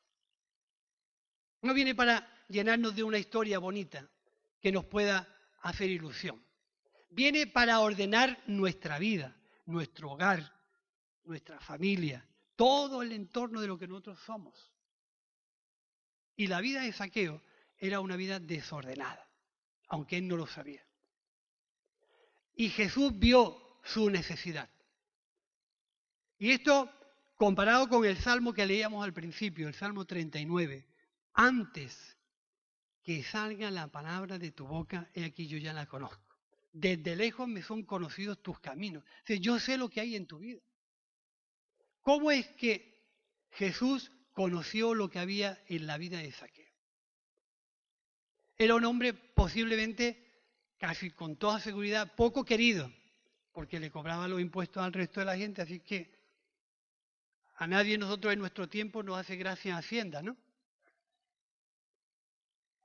No 1.62 1.76
viene 1.76 1.94
para 1.94 2.28
llenarnos 2.50 2.96
de 2.96 3.04
una 3.04 3.20
historia 3.20 3.60
bonita 3.60 4.10
que 4.60 4.72
nos 4.72 4.86
pueda 4.86 5.28
hacer 5.62 5.90
ilusión. 5.90 6.44
Viene 7.10 7.48
para 7.48 7.80
ordenar 7.80 8.42
nuestra 8.48 9.00
vida, 9.00 9.36
nuestro 9.66 10.12
hogar, 10.12 10.54
nuestra 11.24 11.60
familia, 11.60 12.28
todo 12.56 13.02
el 13.02 13.12
entorno 13.12 13.62
de 13.62 13.68
lo 13.68 13.78
que 13.78 13.88
nosotros 13.88 14.20
somos. 14.20 14.74
Y 16.36 16.48
la 16.48 16.62
vida 16.62 16.82
de 16.82 16.94
Saqueo 16.94 17.42
era 17.78 18.00
una 18.00 18.16
vida 18.16 18.40
desordenada, 18.40 19.30
aunque 19.88 20.18
él 20.18 20.28
no 20.28 20.36
lo 20.36 20.48
sabía. 20.48 20.86
Y 22.56 22.70
Jesús 22.70 23.12
vio 23.18 23.80
su 23.84 24.10
necesidad. 24.10 24.70
Y 26.40 26.52
esto 26.52 26.92
comparado 27.36 27.88
con 27.88 28.06
el 28.06 28.18
salmo 28.18 28.54
que 28.54 28.66
leíamos 28.66 29.04
al 29.04 29.14
principio, 29.14 29.68
el 29.68 29.74
salmo 29.74 30.06
39, 30.06 30.86
antes 31.34 32.17
que 33.08 33.24
salga 33.24 33.72
la 33.72 33.88
palabra 33.88 34.38
de 34.38 34.52
tu 34.52 34.68
boca, 34.68 35.10
he 35.14 35.24
aquí 35.24 35.48
yo 35.48 35.58
ya 35.58 35.72
la 35.72 35.86
conozco. 35.86 36.36
Desde 36.74 37.16
lejos 37.16 37.48
me 37.48 37.62
son 37.62 37.84
conocidos 37.84 38.44
tus 38.44 38.60
caminos. 38.60 39.02
yo 39.26 39.62
sé 39.62 39.78
lo 39.78 39.88
que 39.88 40.02
hay 40.02 40.18
en 40.18 40.28
tu 40.28 40.40
vida. 40.40 40.60
¿Cómo 42.02 42.32
es 42.32 42.46
que 42.58 43.08
Jesús 43.52 44.12
conoció 44.34 44.94
lo 44.94 45.10
que 45.10 45.20
había 45.20 45.58
en 45.68 45.88
la 45.88 45.98
vida 45.98 46.18
de 46.18 46.34
Saqueo? 46.34 46.70
Era 48.58 48.76
un 48.76 48.84
hombre 48.84 49.14
posiblemente, 49.14 50.44
casi 50.78 51.10
con 51.10 51.38
toda 51.38 51.62
seguridad, 51.62 52.14
poco 52.14 52.44
querido, 52.44 52.92
porque 53.54 53.80
le 53.80 53.90
cobraba 53.90 54.28
los 54.28 54.42
impuestos 54.42 54.84
al 54.84 54.92
resto 54.92 55.22
de 55.22 55.28
la 55.28 55.38
gente, 55.38 55.62
así 55.62 55.80
que 55.80 56.12
a 57.56 57.68
nadie 57.68 57.98
nosotros 57.98 58.34
en 58.34 58.40
nuestro 58.40 58.68
tiempo 58.68 59.02
nos 59.02 59.18
hace 59.18 59.38
gracia 59.38 59.78
Hacienda, 59.78 60.22
¿no? 60.22 60.36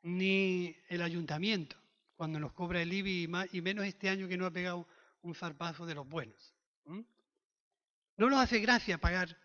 Ni 0.03 0.77
el 0.89 1.03
ayuntamiento, 1.03 1.77
cuando 2.17 2.41
nos 2.41 2.53
cobra 2.53 2.83
el 2.83 2.93
IBI 2.93 3.29
y, 3.53 3.61
menos 3.61 3.85
este 3.85 4.09
año 4.09 4.29
que 4.29 4.37
no 4.37 4.47
ha 4.47 4.51
pegado 4.51 4.89
un 5.23 5.35
zarpazo 5.35 5.87
de 5.87 5.95
los 5.95 6.09
buenos. 6.09 6.55
No 6.85 8.29
nos 8.31 8.41
hace 8.41 8.59
gracia 8.59 8.99
pagar 8.99 9.39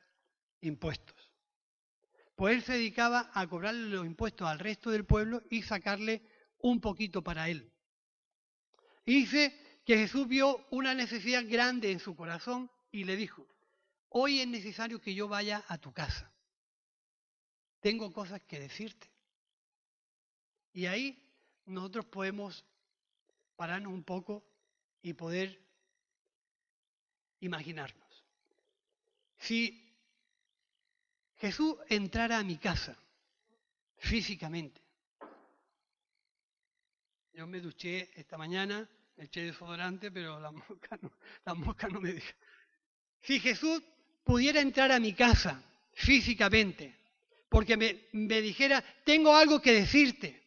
impuestos. 0.62 1.16
Pues 2.36 2.56
él 2.56 2.64
se 2.64 2.74
dedicaba 2.74 3.32
a 3.34 3.48
cobrarle 3.48 3.90
los 3.90 4.06
impuestos 4.06 4.48
al 4.48 4.60
resto 4.60 4.92
del 4.92 5.06
pueblo 5.06 5.42
y 5.50 5.64
sacarle 5.64 6.22
un 6.60 6.80
poquito 6.82 7.24
para 7.24 7.50
él. 7.50 7.72
Y 9.06 9.22
dice 9.22 9.82
que 9.86 9.98
Jesús 9.98 10.28
vio 10.28 10.68
una 10.70 10.94
necesidad 10.94 11.44
grande 11.48 11.92
en 11.92 12.00
su 12.00 12.16
corazón 12.16 12.70
y 12.92 13.06
le 13.06 13.16
dijo, 13.16 13.48
hoy 14.10 14.42
es 14.42 14.48
necesario 14.48 15.00
que 15.00 15.16
yo 15.16 15.28
vaya 15.28 15.64
a 15.68 15.78
tu 15.78 15.94
casa. 15.94 16.32
Tengo 17.80 18.12
cosas 18.12 18.42
que 18.42 18.60
decirte. 18.60 19.10
Y 20.78 20.86
ahí 20.86 21.18
nosotros 21.66 22.06
podemos 22.06 22.64
pararnos 23.56 23.92
un 23.92 24.04
poco 24.04 24.44
y 25.02 25.14
poder 25.14 25.60
imaginarnos. 27.40 28.24
Si 29.40 29.92
Jesús 31.38 31.78
entrara 31.90 32.38
a 32.38 32.44
mi 32.44 32.58
casa 32.58 32.96
físicamente, 33.98 34.80
yo 37.34 37.48
me 37.48 37.60
duché 37.60 38.12
esta 38.14 38.38
mañana, 38.38 38.88
me 39.16 39.24
eché 39.24 39.42
desodorante, 39.42 40.12
pero 40.12 40.40
la 40.40 40.52
mosca 40.70 41.00
no, 41.02 41.12
la 41.44 41.56
mosca 41.56 41.88
no 41.88 42.00
me 42.00 42.14
deja. 42.14 42.36
Si 43.22 43.40
Jesús 43.40 43.82
pudiera 44.24 44.62
entrar 44.62 44.92
a 44.92 45.00
mi 45.00 45.14
casa 45.14 45.60
físicamente, 45.94 46.96
porque 47.50 47.76
me, 47.76 48.10
me 48.12 48.42
dijera, 48.42 48.84
tengo 49.04 49.36
algo 49.36 49.60
que 49.60 49.72
decirte, 49.72 50.46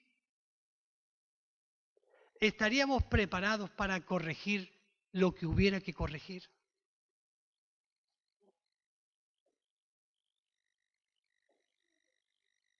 ¿estaríamos 2.40 3.05
preparados 3.05 3.70
para 3.70 4.05
corregir 4.05 4.72
lo 5.12 5.35
que 5.35 5.46
hubiera 5.46 5.81
que 5.81 5.92
corregir? 5.92 6.42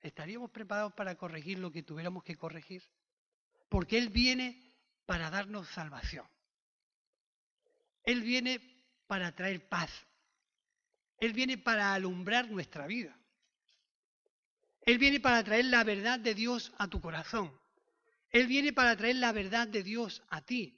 ¿Estaríamos 0.01 0.51
preparados 0.51 0.95
para 0.95 1.15
corregir 1.17 1.59
lo 1.59 1.71
que 1.71 1.83
tuviéramos 1.83 2.25
que 2.25 2.37
corregir? 2.37 2.83
Porque 3.69 3.99
Él 3.99 4.09
viene 4.09 4.75
para 5.05 5.31
darnos 5.31 5.69
salvación. 5.69 6.27
Él 8.05 8.23
viene 8.23 8.61
para 9.07 9.35
traer 9.35 9.69
paz. 9.69 9.91
Él 11.19 11.35
viene 11.35 11.59
para 11.59 11.93
alumbrar 11.93 12.51
nuestra 12.51 12.87
vida. 12.87 13.15
Él 14.83 14.97
viene 14.97 15.21
para 15.21 15.45
traer 15.45 15.67
la 15.67 15.85
verdad 15.85 16.19
de 16.19 16.35
Dios 16.35 16.73
a 16.79 16.89
tu 16.89 17.01
corazón. 17.01 17.60
Él 18.31 18.47
viene 18.47 18.73
para 18.73 18.97
traer 18.97 19.17
la 19.17 19.33
verdad 19.33 19.67
de 19.67 19.83
Dios 19.83 20.23
a 20.29 20.41
ti. 20.41 20.77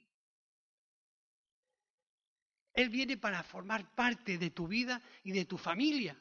Él 2.73 2.89
viene 2.89 3.17
para 3.17 3.43
formar 3.43 3.93
parte 3.93 4.37
de 4.37 4.49
tu 4.49 4.67
vida 4.67 5.01
y 5.23 5.31
de 5.31 5.45
tu 5.45 5.57
familia. 5.57 6.17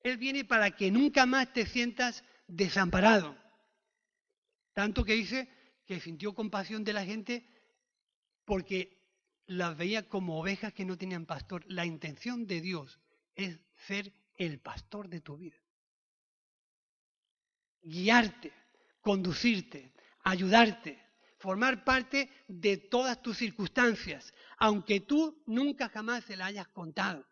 Él 0.00 0.16
viene 0.16 0.44
para 0.44 0.70
que 0.70 0.90
nunca 0.90 1.26
más 1.26 1.52
te 1.52 1.66
sientas 1.66 2.24
desamparado. 2.46 3.36
Tanto 4.72 5.04
que 5.04 5.12
dice 5.12 5.48
que 5.84 6.00
sintió 6.00 6.34
compasión 6.34 6.84
de 6.84 6.92
la 6.94 7.04
gente 7.04 7.46
porque 8.46 8.96
las 9.46 9.76
veía 9.76 10.08
como 10.08 10.40
ovejas 10.40 10.72
que 10.72 10.86
no 10.86 10.96
tenían 10.96 11.26
pastor. 11.26 11.64
La 11.68 11.84
intención 11.84 12.46
de 12.46 12.62
Dios 12.62 12.98
es 13.34 13.58
ser 13.86 14.14
el 14.36 14.60
pastor 14.60 15.08
de 15.08 15.20
tu 15.20 15.36
vida. 15.36 15.58
Guiarte, 17.82 18.52
conducirte, 19.00 19.94
ayudarte, 20.24 21.02
formar 21.38 21.84
parte 21.84 22.30
de 22.48 22.76
todas 22.76 23.22
tus 23.22 23.38
circunstancias, 23.38 24.34
aunque 24.58 25.00
tú 25.00 25.42
nunca 25.46 25.88
jamás 25.88 26.24
se 26.24 26.36
la 26.36 26.46
hayas 26.46 26.68
contado. 26.68 27.26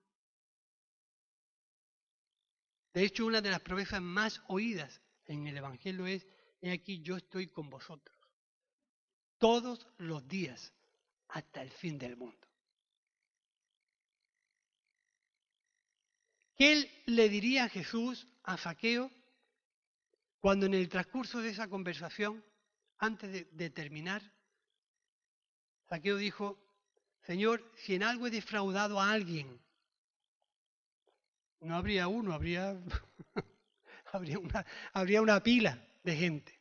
De 2.92 3.04
hecho, 3.04 3.26
una 3.26 3.42
de 3.42 3.50
las 3.50 3.60
promesas 3.60 4.00
más 4.00 4.40
oídas 4.48 5.02
en 5.26 5.46
el 5.46 5.56
Evangelio 5.56 6.06
es, 6.06 6.26
he 6.62 6.72
aquí 6.72 7.02
yo 7.02 7.16
estoy 7.16 7.48
con 7.48 7.68
vosotros 7.68 8.16
todos 9.38 9.86
los 9.98 10.26
días 10.26 10.72
hasta 11.28 11.62
el 11.62 11.70
fin 11.70 11.98
del 11.98 12.16
mundo. 12.16 12.46
¿Qué 16.56 17.02
le 17.06 17.28
diría 17.28 17.68
Jesús 17.68 18.26
a 18.42 18.56
Saqueo 18.56 19.10
cuando 20.46 20.66
en 20.66 20.74
el 20.74 20.88
transcurso 20.88 21.42
de 21.42 21.48
esa 21.48 21.66
conversación, 21.66 22.44
antes 22.98 23.48
de, 23.50 23.70
terminar, 23.70 24.22
Saqueo 25.88 26.16
dijo, 26.18 26.56
Señor, 27.22 27.68
si 27.74 27.96
en 27.96 28.04
algo 28.04 28.28
he 28.28 28.30
defraudado 28.30 29.00
a 29.00 29.10
alguien, 29.10 29.60
no 31.62 31.74
habría 31.74 32.06
uno, 32.06 32.32
habría, 32.32 32.80
habría, 34.12 34.38
una, 34.38 34.64
habría 34.92 35.20
una 35.20 35.42
pila 35.42 35.84
de 36.04 36.14
gente. 36.14 36.60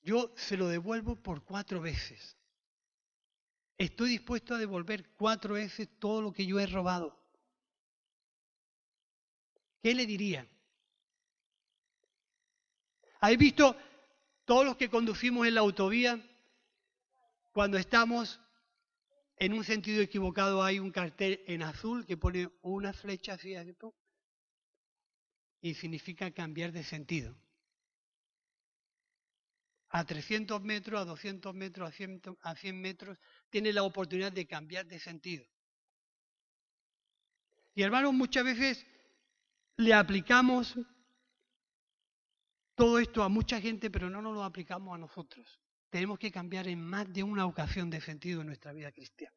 Yo 0.00 0.32
se 0.36 0.56
lo 0.56 0.68
devuelvo 0.68 1.16
por 1.16 1.42
cuatro 1.42 1.80
veces. 1.80 2.36
Estoy 3.76 4.10
dispuesto 4.10 4.54
a 4.54 4.58
devolver 4.58 5.10
cuatro 5.16 5.54
veces 5.54 5.88
todo 5.98 6.22
lo 6.22 6.32
que 6.32 6.46
yo 6.46 6.60
he 6.60 6.66
robado. 6.68 7.20
¿Qué 9.82 9.92
le 9.92 10.06
diría? 10.06 10.46
¿Habéis 13.20 13.38
visto 13.38 13.76
todos 14.44 14.64
los 14.64 14.76
que 14.76 14.88
conducimos 14.88 15.46
en 15.46 15.54
la 15.54 15.60
autovía 15.60 16.18
cuando 17.52 17.76
estamos 17.76 18.40
en 19.36 19.54
un 19.54 19.64
sentido 19.64 20.02
equivocado 20.02 20.62
hay 20.62 20.78
un 20.78 20.90
cartel 20.90 21.42
en 21.46 21.62
azul 21.62 22.04
que 22.06 22.16
pone 22.16 22.50
una 22.62 22.92
flecha 22.92 23.34
así, 23.34 23.54
y 25.62 25.74
significa 25.74 26.30
cambiar 26.30 26.72
de 26.72 26.84
sentido. 26.84 27.34
A 29.88 30.04
300 30.04 30.62
metros, 30.62 31.00
a 31.00 31.04
200 31.04 31.54
metros, 31.54 31.88
a 31.88 31.92
100, 31.92 32.22
a 32.42 32.54
100 32.54 32.80
metros, 32.80 33.18
tiene 33.48 33.72
la 33.72 33.82
oportunidad 33.82 34.30
de 34.30 34.46
cambiar 34.46 34.86
de 34.86 35.00
sentido. 35.00 35.44
Y 37.74 37.82
hermanos, 37.82 38.12
muchas 38.12 38.44
veces 38.44 38.86
le 39.76 39.94
aplicamos 39.94 40.76
todo 42.80 42.98
esto 42.98 43.22
a 43.22 43.28
mucha 43.28 43.60
gente, 43.60 43.90
pero 43.90 44.08
no 44.08 44.22
nos 44.22 44.32
lo 44.32 44.42
aplicamos 44.42 44.94
a 44.94 44.98
nosotros 44.98 45.60
tenemos 45.90 46.18
que 46.18 46.30
cambiar 46.30 46.68
en 46.68 46.80
más 46.80 47.12
de 47.12 47.22
una 47.22 47.44
ocasión 47.44 47.90
de 47.90 48.00
sentido 48.00 48.40
en 48.40 48.46
nuestra 48.46 48.72
vida 48.72 48.90
cristiana. 48.92 49.36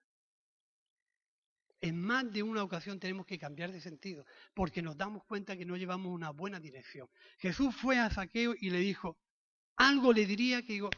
En 1.81 1.99
más 1.99 2.31
de 2.31 2.41
una 2.41 2.63
ocasión 2.63 2.99
tenemos 2.99 3.25
que 3.25 3.37
cambiar 3.37 3.71
de 3.73 3.81
sentido, 3.81 4.25
porque 4.53 4.81
nos 4.81 4.95
damos 4.95 5.25
cuenta 5.25 5.57
que 5.57 5.65
no 5.65 5.75
llevamos 5.75 6.13
una 6.13 6.29
buena 6.29 6.59
dirección. 6.59 7.09
Jesús 7.39 7.75
fue 7.75 7.99
a 7.99 8.09
Saqueo 8.09 8.53
y 8.57 8.69
le 8.69 8.79
dijo, 8.79 9.17
algo 9.75 10.13
le 10.13 10.25
diría 10.25 10.61
que, 10.61 10.73
digo, 10.73 10.89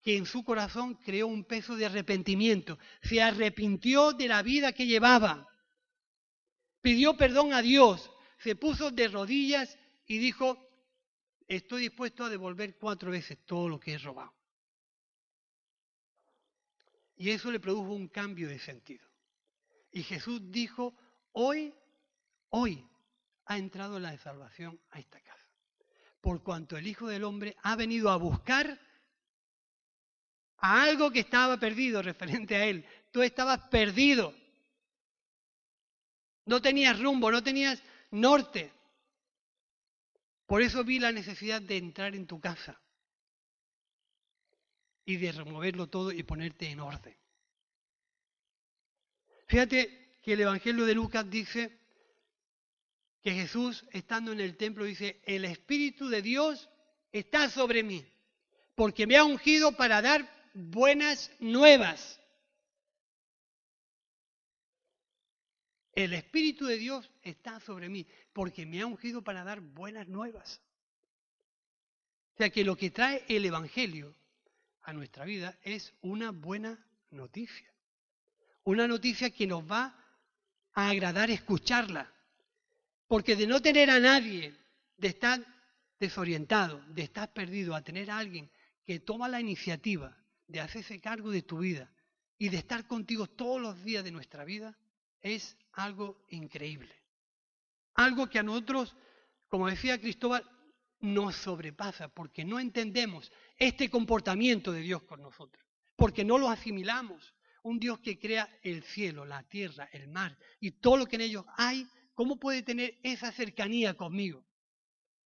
que 0.00 0.16
en 0.16 0.26
su 0.26 0.44
corazón 0.44 0.94
creó 0.94 1.26
un 1.26 1.44
peso 1.44 1.74
de 1.74 1.86
arrepentimiento, 1.86 2.78
se 3.02 3.20
arrepintió 3.20 4.12
de 4.12 4.28
la 4.28 4.42
vida 4.42 4.72
que 4.72 4.86
llevaba, 4.86 5.48
pidió 6.80 7.16
perdón 7.16 7.52
a 7.52 7.62
Dios, 7.62 8.12
se 8.38 8.54
puso 8.54 8.92
de 8.92 9.08
rodillas 9.08 9.76
y 10.06 10.18
dijo, 10.18 10.67
estoy 11.48 11.82
dispuesto 11.82 12.24
a 12.24 12.28
devolver 12.28 12.76
cuatro 12.76 13.10
veces 13.10 13.38
todo 13.46 13.68
lo 13.68 13.80
que 13.80 13.94
he 13.94 13.98
robado. 13.98 14.34
Y 17.16 17.30
eso 17.30 17.50
le 17.50 17.58
produjo 17.58 17.92
un 17.92 18.08
cambio 18.08 18.48
de 18.48 18.58
sentido. 18.58 19.04
Y 19.90 20.02
Jesús 20.02 20.40
dijo, 20.52 20.94
hoy, 21.32 21.74
hoy 22.50 22.86
ha 23.46 23.58
entrado 23.58 23.98
la 23.98 24.16
salvación 24.18 24.78
a 24.90 25.00
esta 25.00 25.20
casa. 25.20 25.48
Por 26.20 26.42
cuanto 26.42 26.76
el 26.76 26.86
Hijo 26.86 27.08
del 27.08 27.24
Hombre 27.24 27.56
ha 27.62 27.74
venido 27.74 28.10
a 28.10 28.16
buscar 28.16 28.78
a 30.58 30.82
algo 30.82 31.10
que 31.10 31.20
estaba 31.20 31.58
perdido 31.58 32.02
referente 32.02 32.54
a 32.54 32.66
Él. 32.66 32.84
Tú 33.10 33.22
estabas 33.22 33.68
perdido. 33.68 34.34
No 36.44 36.60
tenías 36.60 37.00
rumbo, 37.00 37.30
no 37.30 37.42
tenías 37.42 37.82
norte. 38.10 38.72
Por 40.48 40.62
eso 40.62 40.82
vi 40.82 40.98
la 40.98 41.12
necesidad 41.12 41.60
de 41.60 41.76
entrar 41.76 42.14
en 42.14 42.26
tu 42.26 42.40
casa 42.40 42.80
y 45.04 45.18
de 45.18 45.30
removerlo 45.30 45.88
todo 45.88 46.10
y 46.10 46.22
ponerte 46.22 46.70
en 46.70 46.80
orden. 46.80 47.14
Fíjate 49.46 50.16
que 50.22 50.32
el 50.32 50.40
Evangelio 50.40 50.86
de 50.86 50.94
Lucas 50.94 51.28
dice 51.28 51.78
que 53.20 53.32
Jesús, 53.32 53.84
estando 53.92 54.32
en 54.32 54.40
el 54.40 54.56
templo, 54.56 54.86
dice, 54.86 55.20
el 55.26 55.44
Espíritu 55.44 56.08
de 56.08 56.22
Dios 56.22 56.70
está 57.12 57.50
sobre 57.50 57.82
mí, 57.82 58.10
porque 58.74 59.06
me 59.06 59.18
ha 59.18 59.24
ungido 59.24 59.76
para 59.76 60.00
dar 60.00 60.26
buenas 60.54 61.30
nuevas. 61.40 62.22
El 65.98 66.12
Espíritu 66.12 66.64
de 66.66 66.78
Dios 66.78 67.10
está 67.22 67.58
sobre 67.58 67.88
mí, 67.88 68.06
porque 68.32 68.64
me 68.64 68.80
ha 68.80 68.86
ungido 68.86 69.20
para 69.20 69.42
dar 69.42 69.60
buenas 69.60 70.06
nuevas. 70.06 70.62
O 72.34 72.36
sea 72.36 72.50
que 72.50 72.62
lo 72.62 72.76
que 72.76 72.92
trae 72.92 73.24
el 73.26 73.44
Evangelio 73.44 74.14
a 74.82 74.92
nuestra 74.92 75.24
vida 75.24 75.58
es 75.64 75.92
una 76.00 76.30
buena 76.30 76.78
noticia. 77.10 77.74
Una 78.62 78.86
noticia 78.86 79.30
que 79.30 79.48
nos 79.48 79.68
va 79.68 79.92
a 80.72 80.88
agradar 80.88 81.30
escucharla. 81.30 82.08
Porque 83.08 83.34
de 83.34 83.48
no 83.48 83.60
tener 83.60 83.90
a 83.90 83.98
nadie, 83.98 84.54
de 84.98 85.08
estar 85.08 85.44
desorientado, 85.98 86.80
de 86.90 87.02
estar 87.02 87.32
perdido, 87.32 87.74
a 87.74 87.82
tener 87.82 88.08
a 88.12 88.18
alguien 88.18 88.48
que 88.86 89.00
toma 89.00 89.28
la 89.28 89.40
iniciativa 89.40 90.16
de 90.46 90.60
hacerse 90.60 91.00
cargo 91.00 91.32
de 91.32 91.42
tu 91.42 91.58
vida 91.58 91.90
y 92.38 92.50
de 92.50 92.58
estar 92.58 92.86
contigo 92.86 93.26
todos 93.26 93.60
los 93.60 93.82
días 93.82 94.04
de 94.04 94.12
nuestra 94.12 94.44
vida, 94.44 94.78
es 95.22 95.56
algo 95.78 96.24
increíble. 96.30 96.94
Algo 97.94 98.28
que 98.28 98.38
a 98.38 98.42
nosotros, 98.42 98.94
como 99.48 99.68
decía 99.68 100.00
Cristóbal, 100.00 100.44
nos 101.00 101.36
sobrepasa 101.36 102.08
porque 102.08 102.44
no 102.44 102.58
entendemos 102.58 103.30
este 103.56 103.88
comportamiento 103.88 104.72
de 104.72 104.80
Dios 104.80 105.02
con 105.04 105.22
nosotros, 105.22 105.64
porque 105.96 106.24
no 106.24 106.38
lo 106.38 106.48
asimilamos. 106.48 107.34
Un 107.62 107.78
Dios 107.78 107.98
que 108.00 108.18
crea 108.18 108.48
el 108.62 108.82
cielo, 108.82 109.24
la 109.24 109.42
tierra, 109.42 109.88
el 109.92 110.08
mar 110.08 110.36
y 110.60 110.72
todo 110.72 110.96
lo 110.96 111.06
que 111.06 111.16
en 111.16 111.22
ellos 111.22 111.44
hay, 111.56 111.86
¿cómo 112.14 112.38
puede 112.38 112.62
tener 112.62 112.98
esa 113.02 113.30
cercanía 113.32 113.94
conmigo? 113.94 114.44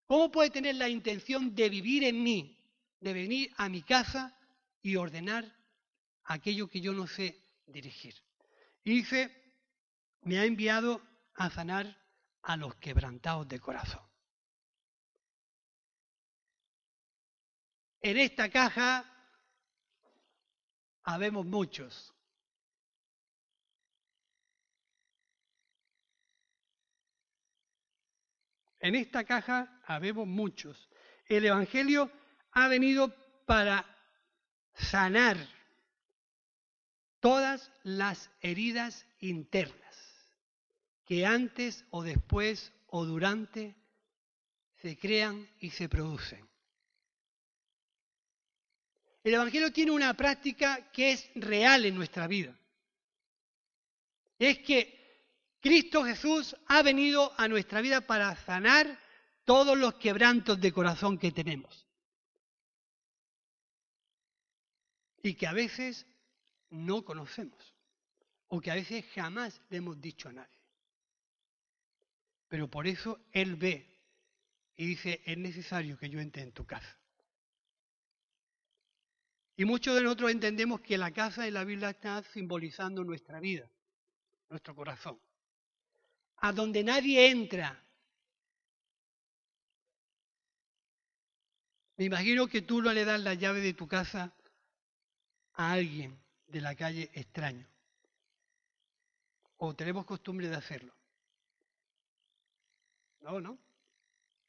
¿Cómo 0.07 0.31
puede 0.31 0.51
tener 0.51 0.77
la 0.77 0.89
intención 0.89 1.55
de 1.55 1.69
vivir 1.69 2.05
en 2.05 2.23
mí, 2.23 2.59
de 3.01 3.13
venir 3.13 3.53
a 3.57 3.69
mi 3.69 3.83
casa 3.83 4.37
y 4.83 4.97
ordenar 4.97 5.57
aquello 6.25 6.69
que 6.69 6.81
yo 6.81 6.93
no 6.93 7.07
sé 7.07 7.39
dirigir? 7.67 8.15
Y 8.83 8.97
dice, 8.97 9.42
me 10.23 10.39
ha 10.39 10.45
enviado 10.45 11.01
a 11.35 11.51
sanar 11.51 11.99
a 12.43 12.57
los 12.57 12.75
quebrantados 12.77 13.49
de 13.49 13.61
corazón. 13.61 14.03
En 18.01 18.17
esta 18.17 18.51
caja 18.51 19.05
habemos 21.05 21.47
muchos. 21.47 22.13
En 28.81 28.97
esta 28.97 29.23
caja 29.25 29.81
habemos 29.87 30.27
muchos. 30.27 30.89
El 31.27 31.45
Evangelio 31.45 32.11
ha 32.51 32.67
venido 32.67 33.15
para 33.47 33.87
sanar 34.75 35.37
todas 37.21 37.71
las 37.85 38.29
heridas 38.41 39.07
internas 39.21 39.92
que 41.05 41.27
antes 41.27 41.85
o 41.91 42.03
después 42.03 42.73
o 42.89 43.05
durante 43.05 43.75
se 44.81 44.97
crean 44.97 45.49
y 45.61 45.71
se 45.71 45.89
producen. 45.89 46.49
El 49.25 49.35
Evangelio 49.35 49.73
tiene 49.73 49.93
una 49.93 50.15
práctica 50.15 50.91
que 50.91 51.13
es 51.13 51.31
real 51.37 51.85
en 51.85 51.95
nuestra 51.95 52.27
vida. 52.27 52.59
Es 54.39 54.59
que 54.59 55.03
Cristo 55.61 56.05
Jesús 56.05 56.57
ha 56.67 56.83
venido 56.83 57.33
a 57.39 57.47
nuestra 57.47 57.81
vida 57.81 58.01
para 58.01 58.35
sanar 58.45 58.99
todos 59.45 59.79
los 59.79 59.95
quebrantos 59.95 60.61
de 60.61 60.73
corazón 60.73 61.19
que 61.19 61.31
tenemos. 61.31 61.87
Y 65.23 65.35
que 65.35 65.47
a 65.47 65.53
veces 65.53 66.05
no 66.71 67.05
conocemos. 67.05 67.75
O 68.49 68.61
que 68.61 68.73
a 68.73 68.75
veces 68.75 69.05
jamás 69.15 69.61
le 69.71 69.77
hemos 69.77 70.01
dicho 70.01 70.29
a 70.29 70.33
nadie. 70.33 70.62
Pero 72.53 72.69
por 72.69 72.87
eso 72.87 73.19
Él 73.33 73.57
ve 73.57 73.99
y 74.77 74.85
dice, 74.85 75.23
es 75.25 75.39
necesario 75.39 75.97
que 75.97 76.11
yo 76.11 76.21
entre 76.21 76.43
en 76.43 76.53
tu 76.53 76.67
casa. 76.67 76.99
Y 79.57 79.65
muchos 79.65 79.95
de 79.95 80.03
nosotros 80.03 80.33
entendemos 80.33 80.83
que 80.83 80.99
la 80.99 81.13
casa 81.13 81.45
de 81.45 81.51
la 81.51 81.65
Biblia 81.65 81.89
está 81.89 82.23
simbolizando 82.25 83.05
nuestra 83.05 83.41
vida, 83.41 83.71
nuestro 84.51 84.75
corazón. 84.75 85.19
A 86.43 86.53
donde 86.53 86.85
nadie 86.85 87.31
entra. 87.31 87.83
Me 91.97 92.05
imagino 92.05 92.49
que 92.49 92.61
tú 92.61 92.83
no 92.83 92.93
le 92.93 93.07
das 93.07 93.23
la 93.23 93.33
llave 93.33 93.63
de 93.63 93.73
tu 93.73 93.89
casa 93.89 94.31
a 95.55 95.73
alguien 95.73 96.23
de 96.49 96.61
la 96.61 96.75
calle 96.75 97.11
extraño. 97.15 97.67
O 99.57 99.75
tenemos 99.75 100.05
costumbre 100.05 100.51
de 100.51 100.57
hacerlo. 100.57 100.95
No, 103.23 103.41
no. 103.41 103.59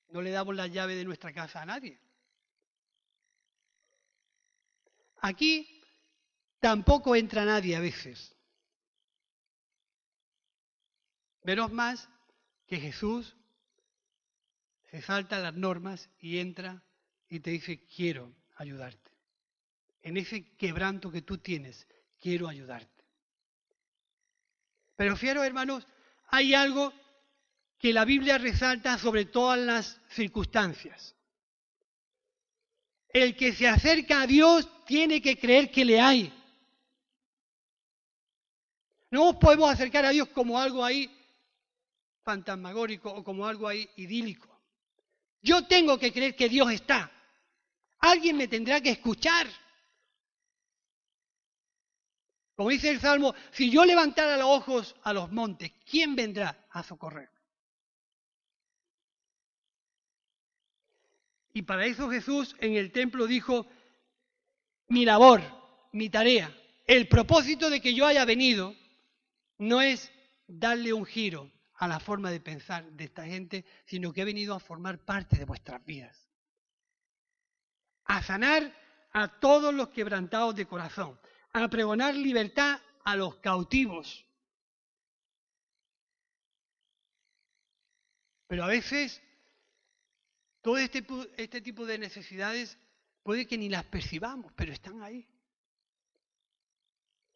No 0.10 0.22
le 0.22 0.32
damos 0.32 0.56
la 0.56 0.68
llave 0.68 0.96
de 0.96 1.06
nuestra 1.06 1.32
casa 1.34 1.62
a 1.62 1.66
nadie. 1.66 2.00
Aquí 5.22 5.82
tampoco 6.60 7.16
entra 7.16 7.46
nadie 7.46 7.76
a 7.76 7.80
veces. 7.80 8.36
Menos 11.44 11.72
más 11.72 12.10
que 12.68 12.80
Jesús 12.80 13.36
se 14.90 15.02
salta 15.02 15.40
las 15.40 15.54
normas 15.54 16.10
y 16.20 16.40
entra 16.40 16.84
y 17.30 17.40
te 17.40 17.52
dice, 17.52 17.86
quiero 17.86 18.34
ayudarte. 18.56 19.12
En 20.02 20.18
ese 20.18 20.56
quebranto 20.56 21.12
que 21.12 21.22
tú 21.22 21.38
tienes, 21.38 21.88
quiero 22.20 22.48
ayudarte. 22.48 23.04
Pero 24.96 25.16
fiero, 25.16 25.44
hermanos, 25.44 25.88
hay 26.28 26.54
algo 26.54 26.94
que 27.84 27.92
la 27.92 28.06
Biblia 28.06 28.38
resalta 28.38 28.98
sobre 28.98 29.26
todas 29.26 29.60
las 29.60 30.00
circunstancias. 30.08 31.14
El 33.10 33.36
que 33.36 33.52
se 33.52 33.68
acerca 33.68 34.22
a 34.22 34.26
Dios 34.26 34.86
tiene 34.86 35.22
que 35.22 35.38
creer 35.38 35.70
que 35.70 35.84
le 35.84 36.00
hay. 36.00 36.34
No 39.12 39.26
nos 39.26 39.36
podemos 39.36 39.70
acercar 39.70 40.06
a 40.06 40.12
Dios 40.12 40.30
como 40.30 40.58
algo 40.58 40.86
ahí 40.86 41.14
fantasmagórico 42.24 43.12
o 43.12 43.22
como 43.22 43.46
algo 43.46 43.68
ahí 43.68 43.90
idílico. 43.98 44.48
Yo 45.42 45.68
tengo 45.68 46.00
que 46.00 46.14
creer 46.14 46.38
que 46.38 46.48
Dios 46.48 46.72
está. 46.72 47.12
Alguien 48.00 48.38
me 48.38 48.48
tendrá 48.48 48.80
que 48.80 48.92
escuchar. 48.92 49.46
Como 52.56 52.70
dice 52.70 52.92
el 52.92 53.02
Salmo, 53.02 53.36
si 53.52 53.70
yo 53.70 53.84
levantara 53.84 54.38
los 54.38 54.48
ojos 54.48 54.96
a 55.04 55.12
los 55.12 55.30
montes, 55.34 55.74
¿quién 55.86 56.16
vendrá 56.16 56.66
a 56.70 56.82
socorrer? 56.82 57.33
Y 61.54 61.62
para 61.62 61.86
eso 61.86 62.10
Jesús 62.10 62.56
en 62.60 62.74
el 62.74 62.92
templo 62.92 63.28
dijo, 63.28 63.68
mi 64.88 65.06
labor, 65.06 65.42
mi 65.92 66.10
tarea, 66.10 66.52
el 66.86 67.08
propósito 67.08 67.70
de 67.70 67.80
que 67.80 67.94
yo 67.94 68.06
haya 68.08 68.26
venido 68.26 68.76
no 69.60 69.82
es 69.82 70.12
darle 70.48 70.92
un 70.94 71.06
giro 71.06 71.52
a 71.76 71.88
la 71.88 72.00
forma 72.00 72.32
de 72.32 72.40
pensar 72.40 72.92
de 72.92 73.04
esta 73.04 73.26
gente, 73.26 73.66
sino 73.86 74.12
que 74.12 74.22
he 74.22 74.26
venido 74.26 74.56
a 74.56 74.60
formar 74.60 75.06
parte 75.06 75.38
de 75.38 75.46
vuestras 75.46 75.84
vidas. 75.86 76.18
A 78.06 78.24
sanar 78.24 78.74
a 79.12 79.40
todos 79.40 79.74
los 79.74 79.90
quebrantados 79.90 80.56
de 80.56 80.66
corazón, 80.66 81.20
a 81.52 81.68
pregonar 81.68 82.16
libertad 82.16 82.80
a 83.04 83.16
los 83.16 83.36
cautivos. 83.36 84.26
Pero 88.48 88.64
a 88.64 88.68
veces 88.68 89.22
todo 90.64 90.78
este, 90.78 91.06
este, 91.36 91.60
tipo 91.60 91.86
de 91.86 91.98
necesidades 91.98 92.78
puede 93.22 93.46
que 93.46 93.58
ni 93.58 93.68
las 93.68 93.84
percibamos, 93.84 94.54
pero 94.56 94.72
están 94.72 95.04
ahí. 95.04 95.28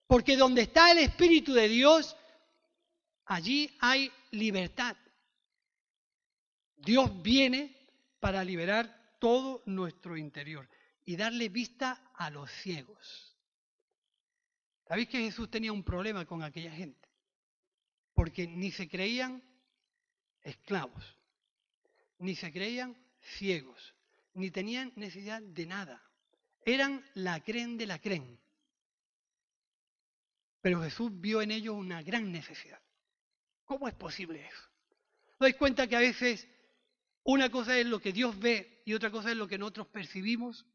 Porque 0.07 0.37
donde 0.37 0.61
está 0.61 0.91
el 0.91 0.99
Espíritu 0.99 1.51
de 1.51 1.67
Dios, 1.67 2.15
allí 3.25 3.69
hay 3.81 4.09
libertad. 4.31 4.95
Dios 6.77 7.21
viene 7.21 7.75
para 8.21 8.45
liberar 8.45 9.17
todo 9.19 9.61
nuestro 9.65 10.15
interior 10.15 10.69
y 11.03 11.17
darle 11.17 11.49
vista 11.49 12.09
a 12.13 12.29
los 12.29 12.49
ciegos. 12.49 13.35
¿Sabéis 14.87 15.09
que 15.09 15.19
Jesús 15.19 15.51
tenía 15.51 15.73
un 15.73 15.83
problema 15.83 16.25
con 16.25 16.43
aquella 16.43 16.71
gente? 16.71 17.09
Porque 18.13 18.47
ni 18.47 18.71
se 18.71 18.87
creían 18.87 19.43
esclavos, 20.43 21.03
ni 22.19 22.33
se 22.33 22.53
creían 22.53 22.95
ciegos, 23.27 23.95
ni 24.33 24.51
tenían 24.51 24.93
necesidad 24.95 25.41
de 25.41 25.65
nada. 25.65 26.03
Eran 26.65 27.03
la 27.13 27.39
cren 27.41 27.77
de 27.77 27.87
la 27.87 27.99
cren. 27.99 28.39
Pero 30.61 30.81
Jesús 30.81 31.11
vio 31.13 31.41
en 31.41 31.51
ellos 31.51 31.75
una 31.75 32.01
gran 32.01 32.31
necesidad. 32.31 32.81
¿Cómo 33.65 33.87
es 33.87 33.93
posible 33.93 34.45
eso? 34.45 34.63
¿No 35.39 35.45
dais 35.45 35.55
cuenta 35.55 35.87
que 35.87 35.95
a 35.95 35.99
veces 35.99 36.47
una 37.23 37.49
cosa 37.49 37.77
es 37.77 37.85
lo 37.85 37.99
que 37.99 38.11
Dios 38.11 38.37
ve 38.39 38.81
y 38.85 38.93
otra 38.93 39.11
cosa 39.11 39.31
es 39.31 39.37
lo 39.37 39.47
que 39.47 39.57
nosotros 39.57 39.87
percibimos? 39.87 40.65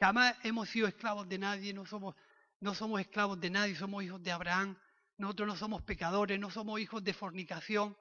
Jamás 0.00 0.34
hemos 0.42 0.68
sido 0.70 0.88
esclavos 0.88 1.28
de 1.28 1.38
nadie, 1.38 1.72
no 1.72 1.84
somos, 1.86 2.14
no 2.60 2.74
somos 2.74 3.00
esclavos 3.00 3.38
de 3.38 3.50
nadie, 3.50 3.76
somos 3.76 4.02
hijos 4.02 4.22
de 4.22 4.32
Abraham, 4.32 4.76
nosotros 5.18 5.48
no 5.48 5.56
somos 5.56 5.82
pecadores, 5.82 6.40
no 6.40 6.50
somos 6.50 6.80
hijos 6.80 7.04
de 7.04 7.12
fornicación, 7.12 7.96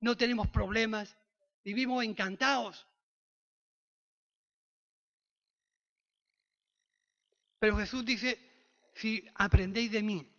no 0.00 0.16
tenemos 0.16 0.48
problemas, 0.48 1.16
vivimos 1.64 2.04
encantados. 2.04 2.86
Pero 7.64 7.78
Jesús 7.78 8.04
dice, 8.04 8.38
si 8.92 9.26
aprendéis 9.36 9.90
de 9.90 10.02
mí, 10.02 10.30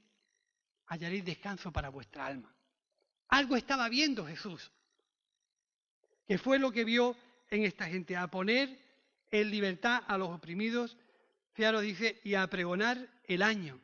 hallaréis 0.85 1.25
descanso 1.25 1.71
para 1.71 1.89
vuestra 1.89 2.27
alma. 2.27 2.55
Algo 3.29 3.55
estaba 3.55 3.89
viendo 3.89 4.27
Jesús, 4.27 4.71
que 6.27 6.37
fue 6.37 6.59
lo 6.59 6.71
que 6.71 6.85
vio 6.85 7.17
en 7.49 7.63
esta 7.63 7.87
gente, 7.87 8.15
a 8.15 8.27
poner 8.27 8.79
en 9.31 9.49
libertad 9.49 10.03
a 10.05 10.19
los 10.19 10.29
oprimidos, 10.29 10.97
Fiaro 11.53 11.79
dice, 11.79 12.21
y 12.23 12.35
a 12.35 12.45
pregonar 12.45 13.09
el 13.23 13.41
año 13.41 13.81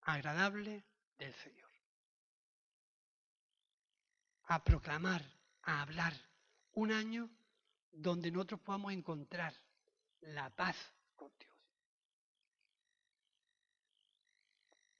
agradable 0.00 0.82
del 1.18 1.34
Señor. 1.34 1.70
A 4.44 4.64
proclamar, 4.64 5.22
a 5.64 5.82
hablar 5.82 6.14
un 6.72 6.90
año 6.90 7.28
donde 7.92 8.30
nosotros 8.30 8.60
podamos 8.60 8.94
encontrar 8.94 9.52
la 10.22 10.48
paz 10.48 10.78
con 11.16 11.30
Dios. 11.38 11.51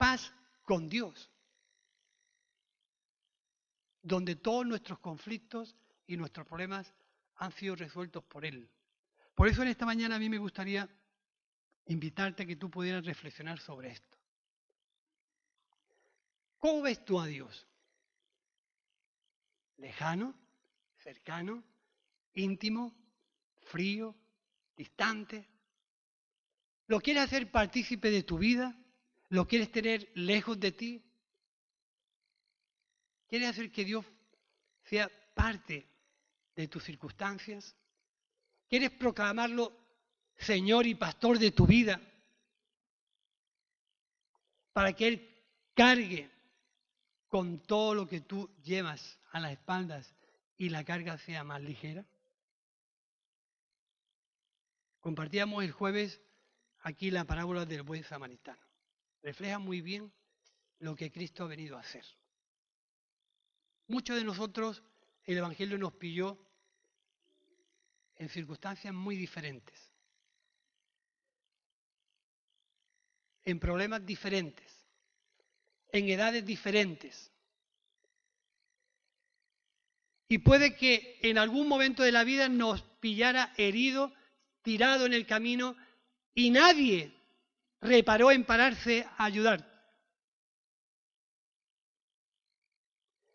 Paz 0.03 0.35
con 0.65 0.89
Dios. 0.89 1.31
Donde 4.03 4.35
todos 4.35 4.67
nuestros 4.67 4.99
conflictos 4.99 5.77
y 6.09 6.17
nuestros 6.17 6.45
problemas 6.45 6.93
han 7.37 7.53
sido 7.53 7.77
resueltos 7.77 8.25
por 8.25 8.45
Él. 8.45 8.69
Por 9.37 9.47
eso 9.47 9.63
en 9.63 9.69
esta 9.69 9.87
mañana 9.87 10.17
a 10.17 10.19
mí 10.19 10.29
me 10.29 10.39
gustaría 10.39 10.89
invitarte 11.87 12.43
a 12.43 12.47
que 12.47 12.57
tú 12.57 12.69
pudieras 12.69 13.05
reflexionar 13.05 13.61
sobre 13.61 13.93
esto. 13.93 14.19
¿Cómo 16.59 16.83
ves 16.83 17.05
tú 17.05 17.21
a 17.21 17.27
Dios? 17.27 17.69
¿Lejano? 19.77 20.35
¿Cercano? 20.99 21.63
¿Íntimo? 22.35 22.93
¿Frío? 23.67 24.17
¿Distante? 24.77 25.49
¿Lo 26.89 27.01
quieres 27.01 27.23
hacer 27.23 27.53
partícipe 27.53 28.11
de 28.11 28.25
tu 28.25 28.37
vida? 28.37 28.77
¿Lo 29.33 29.49
quieres 29.49 29.73
tener 29.73 30.11
lejos 30.15 30.61
de 30.61 30.73
ti? 30.73 31.03
¿Quieres 33.27 33.49
hacer 33.49 33.73
que 33.73 33.83
Dios 33.83 34.05
sea 34.83 35.11
parte 35.33 35.89
de 36.55 36.69
tus 36.69 36.85
circunstancias? 36.85 37.75
¿Quieres 38.69 38.91
proclamarlo 38.91 39.73
Señor 40.37 40.87
y 40.87 40.97
Pastor 40.97 41.39
de 41.39 41.51
tu 41.51 41.67
vida? 41.67 41.99
Para 44.75 44.93
que 44.93 45.09
Él 45.09 45.43
cargue 45.73 46.31
con 47.29 47.61
todo 47.61 47.95
lo 47.95 48.07
que 48.07 48.21
tú 48.21 48.55
llevas 48.63 49.19
a 49.31 49.41
las 49.41 49.53
espaldas 49.53 50.15
y 50.59 50.69
la 50.69 50.85
carga 50.85 51.17
sea 51.17 51.43
más 51.43 51.63
ligera. 51.63 52.05
Compartíamos 55.01 55.65
el 55.65 55.73
jueves 55.73 56.21
aquí 56.81 57.11
la 57.11 57.25
parábola 57.25 57.65
del 57.65 57.81
buen 57.81 58.05
samaritano. 58.05 58.72
Refleja 59.23 59.59
muy 59.59 59.81
bien 59.81 60.13
lo 60.81 60.97
que 60.97 61.13
Cristo 61.13 61.45
ha 61.45 61.49
venido 61.49 61.77
a 61.77 61.81
hacer. 61.81 62.05
Muchos 63.87 64.17
de 64.17 64.25
nosotros 64.25 64.83
el 65.25 65.39
Evangelio 65.39 65.79
nos 65.79 65.93
pilló 65.95 66.39
en 68.17 68.29
circunstancias 68.29 68.93
muy 68.93 69.17
diferentes, 69.17 69.91
en 73.45 73.59
problemas 73.61 74.05
diferentes, 74.05 74.87
en 75.93 76.09
edades 76.09 76.45
diferentes. 76.45 77.31
Y 80.29 80.39
puede 80.39 80.75
que 80.75 81.19
en 81.23 81.39
algún 81.39 81.69
momento 81.69 82.03
de 82.03 82.13
la 82.13 82.25
vida 82.25 82.49
nos 82.49 82.83
pillara 83.01 83.53
herido, 83.57 84.13
tirado 84.63 85.07
en 85.07 85.13
el 85.13 85.27
camino, 85.27 85.77
y 86.35 86.51
nadie 86.51 87.13
reparó 87.83 88.31
en 88.31 88.45
pararse 88.45 89.07
a 89.19 89.25
ayudar. 89.25 89.69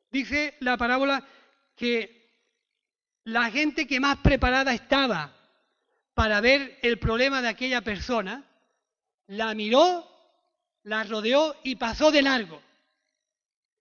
Dice 0.10 0.56
la 0.62 0.78
parábola 0.78 1.24
que 1.76 2.18
la 3.26 3.52
gente 3.52 3.86
que 3.86 4.00
más 4.00 4.18
preparada 4.18 4.74
estaba 4.74 5.36
para 6.14 6.42
ver 6.42 6.80
el 6.82 6.98
problema 6.98 7.42
de 7.42 7.50
aquella 7.50 7.82
persona, 7.82 8.44
la 9.28 9.54
miró, 9.54 10.10
la 10.84 11.04
rodeó 11.04 11.56
y 11.64 11.76
pasó 11.76 12.10
de 12.10 12.22
largo. 12.22 12.64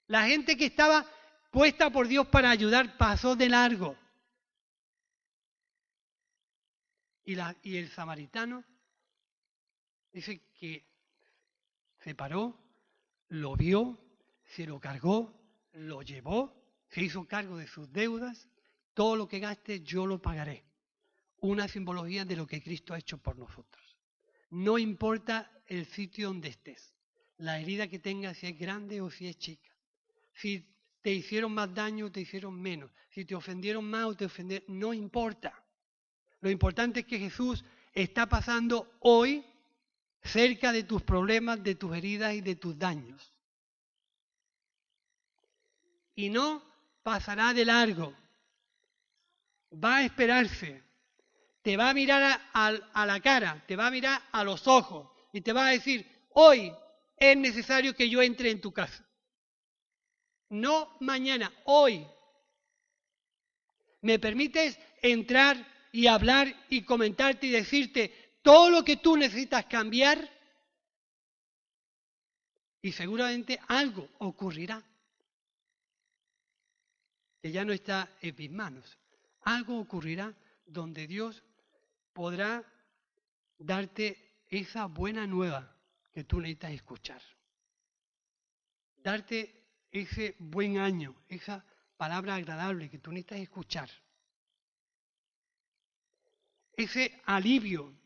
La 0.09 0.27
gente 0.27 0.57
que 0.57 0.67
estaba 0.67 1.07
puesta 1.51 1.91
por 1.91 2.09
Dios 2.09 2.27
para 2.27 2.51
ayudar 2.51 2.99
pasó 2.99 3.37
de 3.37 3.49
largo. 3.49 3.97
Y, 7.25 7.37
y 7.63 7.77
el 7.77 7.89
samaritano 7.91 8.65
dice 10.17 10.41
que 10.59 10.83
se 12.03 12.15
paró, 12.15 12.59
lo 13.29 13.55
vio, 13.55 14.01
se 14.45 14.65
lo 14.65 14.81
cargó, 14.81 15.39
lo 15.73 16.01
llevó, 16.01 16.57
se 16.89 17.03
hizo 17.03 17.27
cargo 17.27 17.59
de 17.59 17.67
sus 17.67 17.93
deudas, 17.93 18.49
todo 18.95 19.15
lo 19.15 19.29
que 19.29 19.41
gaste 19.41 19.81
yo 19.81 20.07
lo 20.07 20.23
pagaré. 20.23 20.65
Una 21.41 21.69
simbología 21.69 22.25
de 22.25 22.35
lo 22.35 22.47
que 22.47 22.63
Cristo 22.63 22.95
ha 22.95 22.99
hecho 22.99 23.19
por 23.19 23.37
nosotros. 23.37 23.99
No 24.49 24.79
importa 24.79 25.53
el 25.67 25.85
sitio 25.85 26.29
donde 26.29 26.49
estés, 26.49 26.95
la 27.37 27.61
herida 27.61 27.87
que 27.87 27.99
tengas, 27.99 28.39
si 28.39 28.47
es 28.47 28.59
grande 28.59 29.03
o 29.03 29.11
si 29.11 29.29
es 29.29 29.37
chica. 29.37 29.71
Si 30.33 30.67
te 31.03 31.13
hicieron 31.13 31.53
más 31.53 31.75
daño 31.75 32.07
o 32.07 32.11
te 32.11 32.23
hicieron 32.23 32.59
menos. 32.59 32.91
Si 33.11 33.27
te 33.27 33.35
ofendieron 33.35 33.85
más 33.85 34.07
o 34.07 34.17
te 34.17 34.25
ofendieron, 34.25 34.79
no 34.79 34.95
importa. 34.95 35.63
Lo 36.41 36.49
importante 36.49 37.01
es 37.01 37.07
que 37.07 37.19
Jesús 37.19 37.63
está 37.93 38.27
pasando 38.27 38.97
hoy 39.01 39.45
cerca 40.23 40.73
de 40.73 40.85
tus 40.85 41.03
problemas, 41.03 41.63
de 41.63 41.75
tus 41.75 41.97
heridas 41.97 42.35
y 42.35 42.41
de 42.41 42.57
tus 42.57 42.79
daños. 42.79 43.33
Y 46.15 46.31
no 46.31 46.63
pasará 47.03 47.53
de 47.53 47.65
largo. 47.65 48.15
Va 49.73 49.99
a 49.99 50.05
esperarse. 50.05 50.83
Te 51.63 51.77
va 51.77 51.91
a 51.91 51.95
mirar 51.95 52.41
a, 52.53 53.07
la 53.07 53.21
cara, 53.21 53.65
te 53.67 53.77
va 53.77 53.89
a 53.89 53.91
mirar 53.91 54.23
a 54.33 54.45
los 54.45 54.67
ojos 54.69 55.11
y 55.33 55.41
te 55.41 55.53
va 55.53 55.67
a 55.67 55.71
decir, 55.71 56.07
hoy 56.31 56.73
es 57.17 57.37
necesario 57.37 57.95
que 57.95 58.09
yo 58.09 58.23
entre 58.23 58.51
en 58.51 58.61
tu 58.61 58.73
casa. 58.73 59.05
No 60.49 60.97
mañana, 61.01 61.53
hoy. 61.65 62.07
¿Me 64.01 64.19
permites 64.19 64.79
entrar 65.03 65.57
y 65.91 66.07
hablar 66.07 66.55
y 66.69 66.83
comentarte 66.83 67.49
y 67.49 67.51
decirte, 67.51 68.26
todo 68.47 68.71
lo 68.71 68.85
que 68.85 68.99
tú 68.99 69.17
necesitas 69.17 69.67
cambiar 69.67 70.17
y 72.81 72.93
seguramente 72.93 73.59
algo 73.67 74.09
ocurrirá 74.19 74.81
que 77.43 77.51
ya 77.51 77.65
no 77.65 77.73
está 77.73 78.09
en 78.21 78.37
mis 78.37 78.53
manos. 78.53 78.97
Algo 79.41 79.81
ocurrirá 79.81 80.33
donde 80.65 81.09
Dios 81.09 81.43
podrá 82.13 82.63
darte 83.59 84.45
esa 84.49 84.87
buena 84.87 85.27
nueva 85.27 85.77
que 86.15 86.23
tú 86.23 86.41
necesitas 86.41 86.71
escuchar. 86.71 87.23
Darte 88.99 89.61
ese 89.91 90.37
buen 90.39 90.79
año, 90.79 91.17
esa 91.29 91.65
palabra 91.97 92.37
agradable 92.37 92.89
que 92.91 93.01
tú 93.01 93.11
necesitas 93.11 93.41
escuchar. 93.41 93.91
Ese 96.77 97.21
alivio 97.25 98.06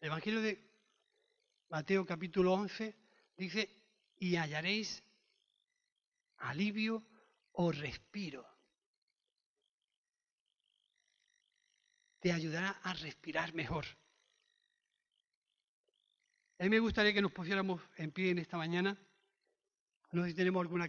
El 0.00 0.06
Evangelio 0.06 0.40
de 0.40 0.58
Mateo 1.68 2.06
capítulo 2.06 2.54
11 2.54 2.96
dice, 3.36 3.68
y 4.18 4.36
hallaréis 4.36 5.04
alivio 6.38 7.04
o 7.52 7.70
respiro. 7.70 8.46
Te 12.18 12.32
ayudará 12.32 12.70
a 12.82 12.94
respirar 12.94 13.52
mejor. 13.52 13.84
A 16.58 16.64
mí 16.64 16.70
me 16.70 16.78
gustaría 16.78 17.12
que 17.12 17.22
nos 17.22 17.32
pusiéramos 17.32 17.82
en 17.96 18.10
pie 18.10 18.30
en 18.30 18.38
esta 18.38 18.56
mañana. 18.56 18.98
No 20.12 20.22
sé 20.22 20.30
si 20.30 20.34
tenemos 20.34 20.62
alguna 20.62 20.88